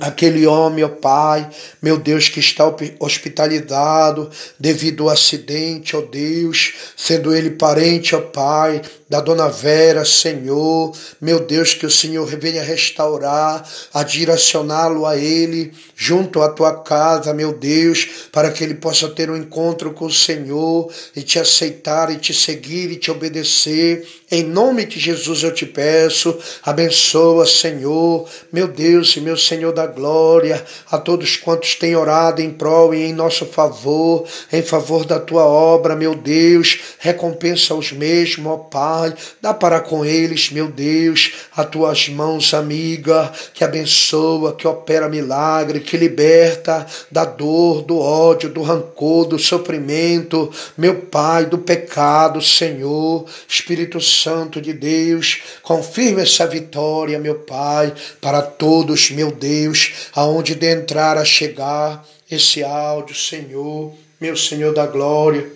Aquele 0.01 0.47
homem, 0.47 0.85
ó 0.85 0.89
Pai, 0.89 1.51
meu 1.83 1.99
Deus, 1.99 2.29
que 2.29 2.39
está 2.39 2.65
hospitalizado 3.01 4.31
devido 4.57 5.03
ao 5.03 5.11
acidente, 5.11 5.97
ó 5.97 6.01
Deus, 6.01 6.73
sendo 6.97 7.35
ele 7.35 7.51
parente, 7.51 8.15
ó 8.15 8.21
Pai, 8.21 8.81
da 9.09 9.21
dona 9.21 9.49
Vera, 9.49 10.05
Senhor, 10.05 10.97
meu 11.21 11.41
Deus, 11.41 11.75
que 11.75 11.85
o 11.85 11.91
Senhor 11.91 12.25
venha 12.27 12.63
restaurar, 12.63 13.69
a 13.93 14.03
direcioná-lo 14.05 15.05
a 15.05 15.17
ele, 15.17 15.73
junto 16.01 16.41
à 16.41 16.49
tua 16.49 16.81
casa, 16.85 17.35
meu 17.35 17.53
Deus, 17.53 18.29
para 18.31 18.53
que 18.53 18.63
ele 18.63 18.75
possa 18.75 19.09
ter 19.09 19.29
um 19.29 19.37
encontro 19.37 19.93
com 19.93 20.05
o 20.05 20.13
Senhor 20.13 20.89
e 21.17 21.23
te 21.23 21.41
aceitar 21.41 22.09
e 22.09 22.17
te 22.17 22.33
seguir 22.33 22.89
e 22.93 22.95
te 22.95 23.11
obedecer. 23.11 24.07
Em 24.31 24.45
nome 24.45 24.87
de 24.87 25.01
Jesus 25.01 25.43
eu 25.43 25.53
te 25.53 25.67
peço, 25.67 26.39
abençoa, 26.63 27.45
Senhor, 27.47 28.29
meu 28.53 28.69
Deus 28.69 29.17
e 29.17 29.21
meu 29.21 29.37
Senhor 29.37 29.73
da 29.73 29.87
glória, 29.87 30.65
a 30.89 30.99
todos 30.99 31.37
quantos 31.37 31.75
têm 31.75 31.97
orado 31.97 32.41
em 32.41 32.51
prol 32.51 32.95
e 32.95 33.03
em 33.03 33.13
nosso 33.13 33.45
favor, 33.45 34.25
em 34.53 34.63
favor 34.63 35.05
da 35.05 35.19
tua 35.19 35.47
obra, 35.47 35.97
meu 35.97 36.15
Deus, 36.15 36.79
recompensa 37.01 37.75
os 37.75 37.91
mesmos, 37.91 38.53
ó 38.53 38.57
Pai, 38.57 39.15
dá 39.41 39.53
para 39.53 39.81
com 39.81 40.05
eles, 40.05 40.51
meu 40.53 40.69
Deus, 40.69 41.33
as 41.57 41.69
tuas 41.69 42.09
mãos, 42.09 42.55
amiga, 42.55 43.33
que 43.53 43.65
abençoa, 43.65 44.55
que 44.55 44.69
opera 44.69 45.09
milagre, 45.09 45.88
que 45.89 45.97
liberta 45.97 46.87
da 47.11 47.25
dor, 47.25 47.83
do 47.83 47.99
ódio, 47.99 48.51
do 48.51 48.61
rancor, 48.61 49.27
do 49.27 49.39
sofrimento, 49.39 50.53
meu 50.77 50.97
Pai, 50.97 51.47
do 51.47 51.57
pecado, 51.57 52.43
Senhor, 52.43 53.25
Espírito 53.49 53.99
Santo 53.99 54.61
de 54.61 54.75
Deus, 54.75 55.41
confirma 55.63 56.21
essa 56.21 56.47
vitória, 56.47 57.19
meu 57.19 57.37
Pai, 57.37 57.95
para 58.21 58.43
todos, 58.43 59.11
meu 59.11 59.33
Deus, 59.33 60.11
aonde 60.15 60.55
de 60.55 60.67
entrar 60.67 61.17
a 61.17 61.25
chegar 61.25 62.07
esse 62.31 62.63
áudio, 62.63 63.15
Senhor, 63.15 63.95
meu 64.21 64.37
Senhor 64.37 64.75
da 64.75 64.87
glória, 64.87 65.51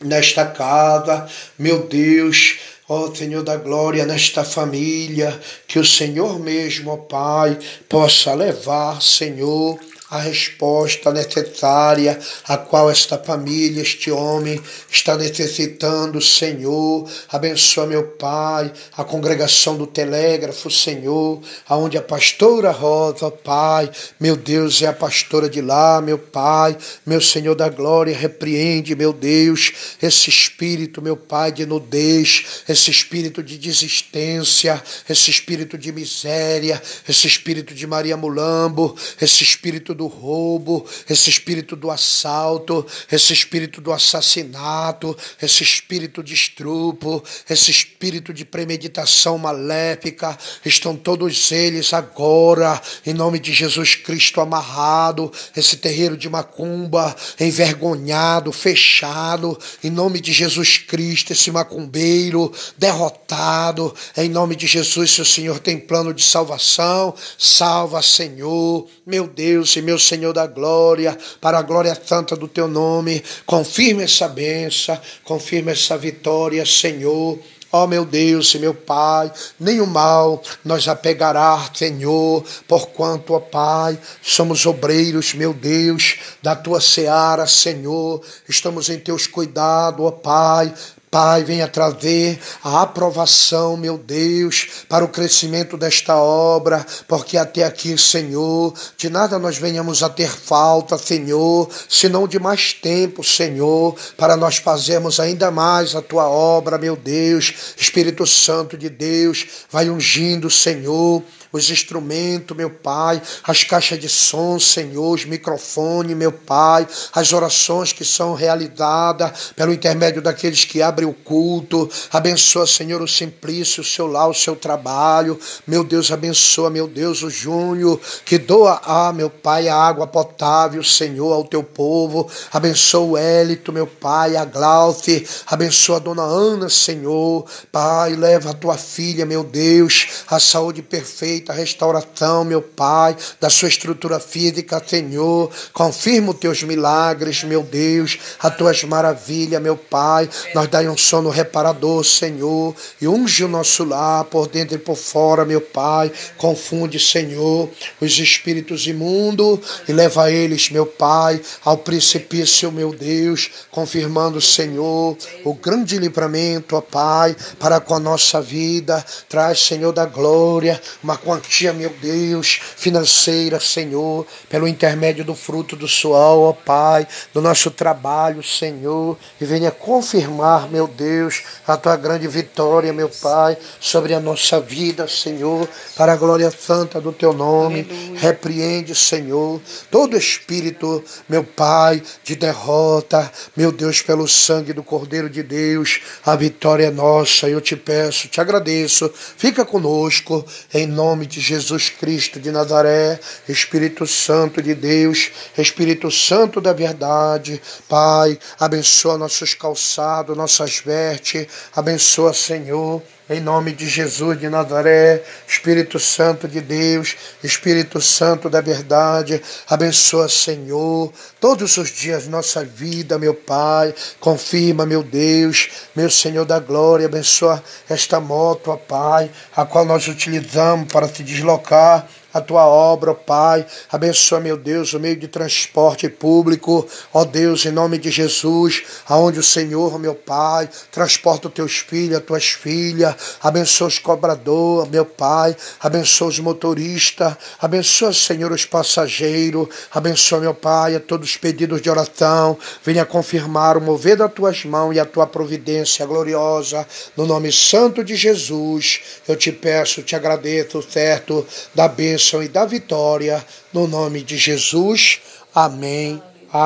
nesta 0.00 0.46
casa, 0.46 1.28
meu 1.58 1.82
Deus, 1.86 2.58
ó 2.88 3.14
Senhor 3.14 3.42
da 3.42 3.56
glória, 3.56 4.06
nesta 4.06 4.44
família, 4.44 5.38
que 5.66 5.78
o 5.78 5.84
Senhor 5.84 6.38
mesmo, 6.38 6.92
ó 6.92 6.96
Pai, 6.96 7.58
possa 7.88 8.32
levar, 8.34 9.02
Senhor, 9.02 9.78
a 10.10 10.18
resposta 10.18 11.12
necessária 11.12 12.18
a 12.44 12.56
qual 12.56 12.90
esta 12.90 13.18
família, 13.18 13.82
este 13.82 14.10
homem 14.10 14.60
está 14.90 15.16
necessitando, 15.16 16.20
Senhor. 16.20 17.08
Abençoa, 17.28 17.86
meu 17.86 18.04
Pai, 18.04 18.72
a 18.96 19.04
congregação 19.04 19.76
do 19.76 19.86
Telégrafo, 19.86 20.70
Senhor, 20.70 21.42
aonde 21.68 21.98
a 21.98 22.02
pastora 22.02 22.70
Rosa, 22.70 23.30
Pai, 23.30 23.90
meu 24.18 24.34
Deus, 24.36 24.80
é 24.80 24.86
a 24.86 24.92
pastora 24.92 25.48
de 25.48 25.60
lá, 25.60 26.00
meu 26.00 26.18
Pai, 26.18 26.76
meu 27.04 27.20
Senhor 27.20 27.54
da 27.54 27.68
glória, 27.68 28.16
repreende, 28.16 28.96
meu 28.96 29.12
Deus, 29.12 29.72
esse 30.00 30.30
espírito, 30.30 31.02
meu 31.02 31.16
Pai, 31.16 31.52
de 31.52 31.66
nudez, 31.66 32.62
esse 32.66 32.90
espírito 32.90 33.42
de 33.42 33.58
desistência, 33.58 34.82
esse 35.08 35.30
espírito 35.30 35.76
de 35.76 35.92
miséria, 35.92 36.80
esse 37.06 37.26
espírito 37.26 37.74
de 37.74 37.86
Maria 37.86 38.16
Mulambo, 38.16 38.96
esse 39.20 39.42
espírito 39.42 39.97
do 39.98 40.06
roubo, 40.06 40.86
esse 41.10 41.28
espírito 41.28 41.74
do 41.74 41.90
assalto, 41.90 42.86
esse 43.10 43.32
espírito 43.32 43.80
do 43.80 43.92
assassinato, 43.92 45.16
esse 45.42 45.64
espírito 45.64 46.22
de 46.22 46.34
estrupo, 46.34 47.20
esse 47.50 47.72
espírito 47.72 48.32
de 48.32 48.44
premeditação 48.44 49.36
maléfica, 49.36 50.38
estão 50.64 50.94
todos 50.94 51.50
eles 51.50 51.92
agora, 51.92 52.80
em 53.04 53.12
nome 53.12 53.40
de 53.40 53.52
Jesus 53.52 53.96
Cristo, 53.96 54.40
amarrado, 54.40 55.32
esse 55.56 55.76
terreiro 55.76 56.16
de 56.16 56.28
macumba, 56.28 57.16
envergonhado, 57.40 58.52
fechado, 58.52 59.58
em 59.82 59.90
nome 59.90 60.20
de 60.20 60.32
Jesus 60.32 60.78
Cristo, 60.78 61.32
esse 61.32 61.50
macumbeiro 61.50 62.52
derrotado, 62.76 63.92
em 64.16 64.28
nome 64.28 64.54
de 64.54 64.68
Jesus, 64.68 65.10
se 65.10 65.20
o 65.20 65.24
Senhor 65.24 65.58
tem 65.58 65.76
plano 65.76 66.14
de 66.14 66.22
salvação, 66.22 67.12
salva, 67.36 68.00
Senhor, 68.00 68.86
meu 69.04 69.26
Deus 69.26 69.74
e 69.74 69.87
meu 69.88 69.98
Senhor 69.98 70.34
da 70.34 70.46
glória, 70.46 71.16
para 71.40 71.58
a 71.58 71.62
glória 71.62 71.98
santa 72.04 72.36
do 72.36 72.46
teu 72.46 72.68
nome. 72.68 73.24
Confirma 73.46 74.02
essa 74.02 74.28
benção, 74.28 75.00
confirma 75.24 75.70
essa 75.70 75.96
vitória, 75.96 76.66
Senhor. 76.66 77.38
Ó 77.72 77.84
oh, 77.84 77.86
meu 77.86 78.04
Deus 78.04 78.54
e 78.54 78.58
meu 78.58 78.72
Pai, 78.72 79.30
nenhum 79.60 79.84
mal 79.84 80.42
nos 80.64 80.88
apegará, 80.88 81.70
Senhor, 81.74 82.42
porquanto, 82.66 83.34
ó 83.34 83.40
Pai, 83.40 83.98
somos 84.22 84.64
obreiros, 84.64 85.34
meu 85.34 85.52
Deus, 85.52 86.16
da 86.42 86.56
tua 86.56 86.80
seara, 86.80 87.46
Senhor, 87.46 88.22
estamos 88.48 88.88
em 88.88 88.98
teus 88.98 89.26
cuidados, 89.26 90.00
ó 90.04 90.10
Pai, 90.10 90.72
Pai, 91.10 91.42
venha 91.42 91.66
trazer 91.66 92.38
a 92.62 92.82
aprovação, 92.82 93.76
meu 93.76 93.96
Deus, 93.96 94.84
para 94.88 95.04
o 95.04 95.08
crescimento 95.08 95.76
desta 95.76 96.16
obra, 96.16 96.84
porque 97.06 97.38
até 97.38 97.64
aqui, 97.64 97.96
Senhor, 97.96 98.74
de 98.96 99.08
nada 99.08 99.38
nós 99.38 99.56
venhamos 99.56 100.02
a 100.02 100.10
ter 100.10 100.30
falta, 100.30 100.98
Senhor, 100.98 101.68
senão 101.88 102.28
de 102.28 102.38
mais 102.38 102.74
tempo, 102.74 103.24
Senhor, 103.24 103.96
para 104.16 104.36
nós 104.36 104.58
fazermos 104.58 105.18
ainda 105.18 105.50
mais 105.50 105.96
a 105.96 106.02
tua 106.02 106.28
obra, 106.28 106.76
meu 106.76 106.94
Deus. 106.94 107.54
Espírito 107.76 108.26
Santo 108.26 108.76
de 108.76 108.90
Deus, 108.90 109.46
vai 109.70 109.88
ungindo, 109.88 110.50
Senhor, 110.50 111.22
os 111.52 111.70
instrumentos, 111.70 112.56
meu 112.56 112.70
Pai, 112.70 113.20
as 113.42 113.64
caixas 113.64 113.98
de 113.98 114.08
som, 114.08 114.58
Senhor, 114.58 115.14
os 115.14 115.24
microfones, 115.24 116.16
meu 116.16 116.30
Pai, 116.32 116.86
as 117.12 117.32
orações 117.32 117.92
que 117.92 118.04
são 118.04 118.34
realizadas 118.34 119.52
pelo 119.56 119.72
intermédio 119.72 120.20
daqueles 120.20 120.64
que 120.64 120.82
abrem 120.82 121.08
o 121.08 121.12
culto. 121.12 121.88
Abençoa, 122.12 122.66
Senhor, 122.66 123.00
o 123.00 123.08
Simplício, 123.08 123.80
o 123.80 123.84
seu 123.84 124.06
lá, 124.06 124.26
o 124.26 124.34
seu 124.34 124.54
trabalho. 124.54 125.38
Meu 125.66 125.82
Deus, 125.82 126.10
abençoa, 126.10 126.68
meu 126.68 126.86
Deus, 126.86 127.22
o 127.22 127.30
Júnior, 127.30 128.00
que 128.24 128.36
doa, 128.36 128.80
ah, 128.84 129.12
meu 129.12 129.30
Pai, 129.30 129.68
a 129.68 129.76
água 129.76 130.06
potável, 130.06 130.82
Senhor, 130.84 131.32
ao 131.32 131.44
teu 131.44 131.62
povo. 131.62 132.30
Abençoa 132.52 133.00
o 133.00 133.16
Hélito, 133.16 133.72
meu 133.72 133.86
Pai, 133.86 134.36
a 134.36 134.44
Glauce. 134.44 135.26
Abençoa 135.46 135.96
a 135.96 136.00
dona 136.00 136.22
Ana, 136.22 136.68
Senhor. 136.68 137.46
Pai, 137.72 138.14
leva 138.14 138.50
a 138.50 138.54
tua 138.54 138.76
filha, 138.76 139.24
meu 139.24 139.42
Deus, 139.42 140.24
a 140.28 140.38
saúde 140.38 140.82
perfeita 140.82 141.37
feita 141.38 141.52
a 141.52 141.54
restauração, 141.54 142.44
meu 142.44 142.60
Pai, 142.60 143.16
da 143.40 143.48
sua 143.48 143.68
estrutura 143.68 144.18
física, 144.18 144.82
Senhor. 144.84 145.50
Confirma 145.72 146.32
os 146.32 146.38
teus 146.38 146.62
milagres, 146.64 147.44
meu 147.44 147.62
Deus, 147.62 148.18
as 148.40 148.56
tuas 148.56 148.82
maravilhas, 148.82 149.62
meu 149.62 149.76
Pai. 149.76 150.28
Nós 150.54 150.66
dai 150.68 150.88
um 150.88 150.96
sono 150.96 151.30
reparador, 151.30 152.04
Senhor, 152.04 152.74
e 153.00 153.06
unge 153.06 153.44
o 153.44 153.48
nosso 153.48 153.84
lar 153.84 154.24
por 154.24 154.48
dentro 154.48 154.74
e 154.74 154.78
por 154.78 154.96
fora, 154.96 155.44
meu 155.44 155.60
Pai. 155.60 156.10
Confunde, 156.36 156.98
Senhor, 156.98 157.70
os 158.00 158.18
espíritos 158.18 158.86
imundos 158.86 159.60
e 159.88 159.92
leva 159.92 160.30
eles, 160.30 160.70
meu 160.70 160.86
Pai, 160.86 161.40
ao 161.64 161.78
precipício, 161.78 162.72
meu 162.72 162.92
Deus, 162.92 163.50
confirmando, 163.70 164.40
Senhor, 164.40 165.16
o 165.44 165.54
grande 165.54 165.98
livramento, 165.98 166.74
ó 166.74 166.80
Pai, 166.80 167.36
para 167.60 167.78
com 167.78 167.94
a 167.94 168.00
nossa 168.00 168.40
vida. 168.40 169.04
Traz, 169.28 169.60
Senhor 169.60 169.92
da 169.92 170.04
glória, 170.04 170.80
uma 171.02 171.16
quantia, 171.28 171.74
meu 171.74 171.90
Deus, 171.90 172.58
financeira, 172.74 173.60
Senhor, 173.60 174.26
pelo 174.48 174.66
intermédio 174.66 175.22
do 175.22 175.34
fruto 175.34 175.76
do 175.76 175.86
suor, 175.86 176.48
ó 176.48 176.52
Pai, 176.54 177.06
do 177.34 177.42
nosso 177.42 177.70
trabalho, 177.70 178.42
Senhor, 178.42 179.14
e 179.38 179.44
venha 179.44 179.70
confirmar, 179.70 180.70
meu 180.70 180.88
Deus, 180.88 181.42
a 181.66 181.76
tua 181.76 181.96
grande 181.96 182.26
vitória, 182.26 182.94
meu 182.94 183.10
Pai, 183.10 183.58
sobre 183.78 184.14
a 184.14 184.20
nossa 184.20 184.58
vida, 184.58 185.06
Senhor, 185.06 185.68
para 185.94 186.14
a 186.14 186.16
glória 186.16 186.50
santa 186.50 186.98
do 186.98 187.12
teu 187.12 187.34
nome. 187.34 187.86
Aleluia. 187.90 188.20
Repreende, 188.20 188.94
Senhor, 188.94 189.60
todo 189.90 190.16
espírito, 190.16 191.04
meu 191.28 191.44
Pai, 191.44 192.02
de 192.24 192.36
derrota, 192.36 193.30
meu 193.54 193.70
Deus, 193.70 194.00
pelo 194.00 194.26
sangue 194.26 194.72
do 194.72 194.82
Cordeiro 194.82 195.28
de 195.28 195.42
Deus, 195.42 196.00
a 196.24 196.34
vitória 196.34 196.86
é 196.86 196.90
nossa. 196.90 197.50
Eu 197.50 197.60
te 197.60 197.76
peço, 197.76 198.28
te 198.28 198.40
agradeço. 198.40 199.12
Fica 199.14 199.62
conosco, 199.62 200.42
em 200.72 200.86
nome 201.18 201.26
de 201.26 201.40
Jesus 201.40 201.90
Cristo 201.90 202.38
de 202.38 202.52
Nazaré, 202.52 203.18
Espírito 203.48 204.06
Santo 204.06 204.62
de 204.62 204.72
Deus, 204.72 205.32
Espírito 205.58 206.12
Santo 206.12 206.60
da 206.60 206.72
verdade. 206.72 207.60
Pai, 207.88 208.38
abençoa 208.56 209.18
nossos 209.18 209.52
calçados, 209.52 210.36
nossas 210.36 210.78
vestes, 210.78 211.48
abençoa, 211.74 212.32
Senhor 212.32 213.02
em 213.28 213.40
nome 213.40 213.72
de 213.72 213.86
Jesus 213.86 214.40
de 214.40 214.48
Nazaré, 214.48 215.22
Espírito 215.46 215.98
Santo 215.98 216.48
de 216.48 216.60
Deus, 216.60 217.16
Espírito 217.44 218.00
Santo 218.00 218.48
da 218.48 218.60
verdade, 218.60 219.42
abençoa, 219.68 220.28
Senhor, 220.28 221.12
todos 221.38 221.76
os 221.76 221.90
dias 221.90 222.26
nossa 222.26 222.64
vida, 222.64 223.18
meu 223.18 223.34
Pai, 223.34 223.94
confirma, 224.18 224.86
meu 224.86 225.02
Deus, 225.02 225.68
meu 225.94 226.10
Senhor 226.10 226.44
da 226.44 226.58
glória, 226.58 227.06
abençoa 227.06 227.62
esta 227.88 228.18
moto, 228.18 228.70
ó 228.70 228.76
Pai, 228.76 229.30
a 229.54 229.64
qual 229.66 229.84
nós 229.84 230.08
utilizamos 230.08 230.90
para 230.90 231.08
se 231.08 231.22
deslocar 231.22 232.08
a 232.32 232.40
tua 232.40 232.66
obra, 232.66 233.12
ó 233.12 233.14
Pai. 233.14 233.64
Abençoa, 233.90 234.40
meu 234.40 234.56
Deus, 234.56 234.92
o 234.92 235.00
meio 235.00 235.16
de 235.16 235.28
transporte 235.28 236.08
público, 236.08 236.86
ó 237.12 237.24
Deus, 237.24 237.64
em 237.64 237.70
nome 237.70 237.96
de 237.98 238.10
Jesus, 238.10 238.82
aonde 239.08 239.38
o 239.38 239.42
Senhor, 239.42 239.98
meu 239.98 240.14
Pai, 240.14 240.68
transporta 240.92 241.48
os 241.48 241.54
teus 241.54 241.78
filhos, 241.78 242.18
as 242.18 242.24
tuas 242.24 242.44
filhas. 242.50 243.14
Abençoa 243.42 243.88
os 243.88 243.98
cobradores, 243.98 244.90
meu 244.90 245.06
Pai. 245.06 245.56
Abençoa 245.80 246.28
os 246.28 246.38
motoristas. 246.38 247.34
Abençoa, 247.60 248.12
Senhor, 248.12 248.52
os 248.52 248.66
passageiros. 248.66 249.68
Abençoa, 249.90 250.40
meu 250.40 250.54
Pai, 250.54 250.96
a 250.96 251.00
todos 251.00 251.30
os 251.30 251.36
pedidos 251.36 251.80
de 251.80 251.88
oração. 251.88 252.58
Venha 252.84 253.06
confirmar 253.06 253.76
o 253.76 253.80
mover 253.80 254.16
das 254.16 254.32
tuas 254.32 254.64
mãos 254.64 254.94
e 254.94 255.00
a 255.00 255.06
tua 255.06 255.26
providência 255.26 256.04
gloriosa. 256.04 256.86
No 257.16 257.24
nome 257.24 257.50
santo 257.50 258.04
de 258.04 258.14
Jesus, 258.14 259.00
eu 259.26 259.34
te 259.34 259.50
peço, 259.50 260.02
te 260.02 260.14
agradeço, 260.14 260.82
certo, 260.82 261.46
da 261.74 261.88
bênção 261.88 262.17
bênção 262.18 262.42
e 262.42 262.48
da 262.48 262.66
vitória, 262.66 263.44
no 263.72 263.86
nome 263.86 264.22
de 264.24 264.36
Jesus. 264.36 265.20
Amém 265.54 266.20